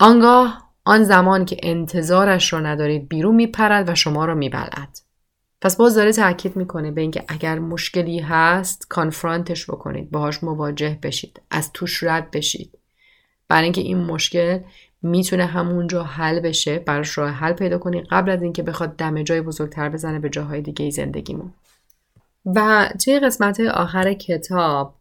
آنگاه 0.00 0.72
آن 0.84 1.04
زمان 1.04 1.44
که 1.44 1.56
انتظارش 1.62 2.52
را 2.52 2.60
ندارید 2.60 3.08
بیرون 3.08 3.34
میپرد 3.34 3.88
و 3.88 3.94
شما 3.94 4.24
را 4.24 4.34
میبلد 4.34 4.98
پس 5.60 5.76
باز 5.76 5.94
داره 5.94 6.12
تاکید 6.12 6.56
می‌کنه 6.56 6.90
به 6.90 7.00
اینکه 7.00 7.24
اگر 7.28 7.58
مشکلی 7.58 8.18
هست 8.18 8.86
کانفرانتش 8.88 9.70
بکنید 9.70 10.10
باهاش 10.10 10.44
مواجه 10.44 10.98
بشید 11.02 11.40
از 11.50 11.72
توش 11.72 12.02
رد 12.02 12.30
بشید. 12.30 12.78
برای 13.48 13.64
اینکه 13.64 13.80
این 13.80 13.98
مشکل 13.98 14.58
می‌تونه 15.02 15.46
همونجا 15.46 16.02
حل 16.02 16.40
بشه 16.40 16.78
براش 16.78 17.18
راه 17.18 17.30
حل 17.30 17.52
پیدا 17.52 17.78
کنید 17.78 18.06
قبل 18.10 18.30
از 18.30 18.42
اینکه 18.42 18.62
بخواد 18.62 18.96
دم 18.96 19.22
جای 19.22 19.40
بزرگتر 19.40 19.88
بزنه 19.88 20.18
به 20.18 20.28
جاهای 20.28 20.60
دیگه 20.60 20.90
زندگیمون. 20.90 21.52
و 22.46 22.88
توی 23.04 23.20
قسمت 23.20 23.60
آخر 23.60 24.12
کتاب 24.12 24.94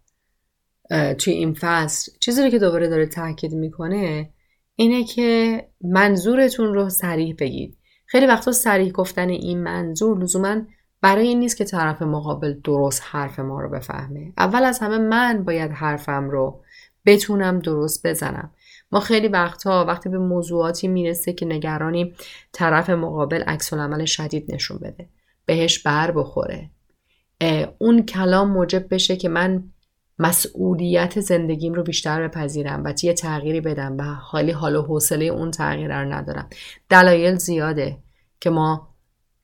توی 1.18 1.34
این 1.34 1.54
فصل 1.54 2.12
چیزی 2.20 2.52
که 2.52 2.60
دوباره 2.60 2.88
داره 2.88 3.06
تاکید 3.06 3.54
می‌کنه 3.54 4.30
اینه 4.76 5.04
که 5.04 5.62
منظورتون 5.82 6.74
رو 6.74 6.90
سریح 6.90 7.36
بگید. 7.40 7.78
خیلی 8.06 8.26
وقتا 8.26 8.52
سریح 8.52 8.92
گفتن 8.92 9.30
این 9.30 9.64
منظور 9.64 10.24
لزوما 10.24 10.62
برای 11.02 11.28
این 11.28 11.40
نیست 11.40 11.58
که 11.58 11.66
طرف 11.66 12.02
مقابل 12.02 12.54
درست 12.64 13.02
حرف 13.06 13.40
ما 13.40 13.62
رو 13.62 13.70
بفهمه. 13.70 14.34
اول 14.38 14.64
از 14.64 14.80
همه 14.80 14.98
من 14.98 15.44
باید 15.44 15.72
حرفم 15.72 16.30
رو 16.30 16.62
بتونم 17.06 17.60
درست 17.60 18.08
بزنم. 18.08 18.52
ما 18.92 19.00
خیلی 19.00 19.28
وقتها 19.28 19.86
وقتی 19.86 20.10
به 20.10 20.18
موضوعاتی 20.18 20.88
می‌رسه 20.88 21.34
که 21.34 21.46
نگرانیم 21.46 22.16
طرف 22.52 22.90
مقابل 22.90 23.44
عکس 23.44 23.74
عمل 23.74 24.06
شدید 24.06 24.54
نشون 24.54 24.78
بده. 24.78 25.10
بهش 25.46 25.80
بر 25.80 26.12
بخوره. 26.12 26.70
اون 27.78 28.06
کلام 28.06 28.52
موجب 28.52 28.94
بشه 28.94 29.16
که 29.16 29.30
من 29.30 29.64
مسئولیت 30.20 31.20
زندگیم 31.20 31.74
رو 31.74 31.84
بیشتر 31.84 32.28
بپذیرم 32.28 32.84
و 32.86 32.94
یه 33.04 33.14
تغییری 33.14 33.62
بدم 33.62 33.98
و 33.98 34.04
حالی 34.04 34.52
حال 34.52 34.76
و 34.76 34.82
حوصله 34.82 35.26
اون 35.26 35.52
تغییر 35.52 36.02
رو 36.02 36.14
ندارم. 36.14 36.50
دلایل 36.90 37.36
زیاده 37.36 37.98
که 38.40 38.50
ما 38.50 38.96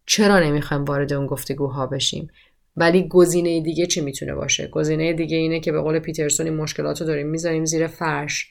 چرا 0.05 0.39
نمی‌خوایم 0.39 0.85
وارد 0.85 1.13
اون 1.13 1.27
گفتگوها 1.27 1.87
بشیم؟ 1.87 2.27
ولی 2.77 3.07
گزینه 3.07 3.61
دیگه 3.61 3.85
چی 3.85 4.01
می‌تونه 4.01 4.35
باشه؟ 4.35 4.67
گزینه 4.67 5.13
دیگه 5.13 5.37
اینه 5.37 5.59
که 5.59 5.71
به 5.71 5.81
قول 5.81 5.99
پیترسون 5.99 6.47
این 6.47 6.55
مشکلات 6.55 7.01
رو 7.01 7.07
داریم 7.07 7.27
می‌ذاریم 7.27 7.65
زیر 7.65 7.87
فرش. 7.87 8.47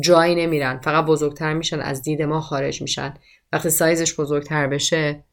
جایی 0.00 0.34
نمیرن 0.34 0.80
فقط 0.80 1.04
بزرگتر 1.04 1.54
میشن 1.54 1.80
از 1.80 2.02
دید 2.02 2.22
ما 2.22 2.40
خارج 2.40 2.82
میشن. 2.82 3.14
وقتی 3.52 3.70
سایزش 3.70 4.20
بزرگتر 4.20 4.66
بشه 4.66 5.24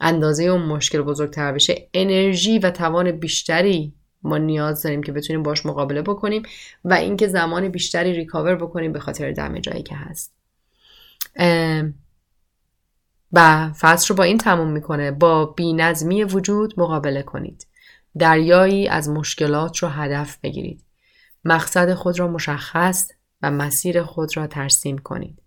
اندازه 0.00 0.44
اون 0.44 0.62
مشکل 0.62 1.02
بزرگتر 1.02 1.52
بشه. 1.52 1.88
انرژی 1.94 2.58
و 2.58 2.70
توان 2.70 3.10
بیشتری 3.10 3.94
ما 4.22 4.38
نیاز 4.38 4.82
داریم 4.82 5.02
که 5.02 5.12
بتونیم 5.12 5.42
باش 5.42 5.66
مقابله 5.66 6.02
بکنیم 6.02 6.42
و 6.84 6.94
اینکه 6.94 7.28
زمان 7.28 7.68
بیشتری 7.68 8.12
ریکاور 8.12 8.56
بکنیم 8.56 8.92
به 8.92 9.00
خاطر 9.00 9.32
دم 9.32 9.58
جایی 9.58 9.82
که 9.82 9.96
هست. 9.96 10.32
و 13.32 13.70
فصل 13.78 14.08
رو 14.08 14.14
با 14.14 14.24
این 14.24 14.38
تموم 14.38 14.68
می‌کنه. 14.68 15.10
با 15.10 15.46
بینظمی 15.46 16.24
وجود 16.24 16.80
مقابله 16.80 17.22
کنید. 17.22 17.66
دریایی 18.18 18.88
از 18.88 19.08
مشکلات 19.08 19.78
رو 19.78 19.88
هدف 19.88 20.38
بگیرید. 20.42 20.84
مقصد 21.44 21.94
خود 21.94 22.18
را 22.18 22.28
مشخص 22.28 23.10
و 23.42 23.50
مسیر 23.50 24.02
خود 24.02 24.36
را 24.36 24.46
ترسیم 24.46 24.98
کنید. 24.98 25.42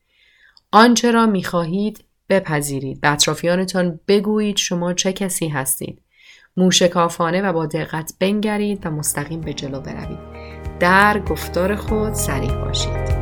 آنچه 0.72 1.12
را 1.12 1.26
می‌خواهید 1.26 2.04
بپذیرید 2.32 3.02
به 3.02 3.12
اطرافیانتان 3.12 4.00
بگویید 4.08 4.58
شما 4.58 4.94
چه 4.94 5.14
کسی 5.14 5.48
هستید. 5.48 6.02
موشکافانه 6.58 7.42
و 7.42 7.54
با 7.54 7.66
دقت 7.66 8.14
بنگرید 8.20 8.86
و 8.86 8.92
مستقیم 8.92 9.42
به 9.42 9.54
جلو 9.54 9.82
بروید. 9.82 10.20
در 10.80 11.20
گفتار 11.20 11.76
خود 11.76 12.14
سریع 12.14 12.56
باشید. 12.56 13.21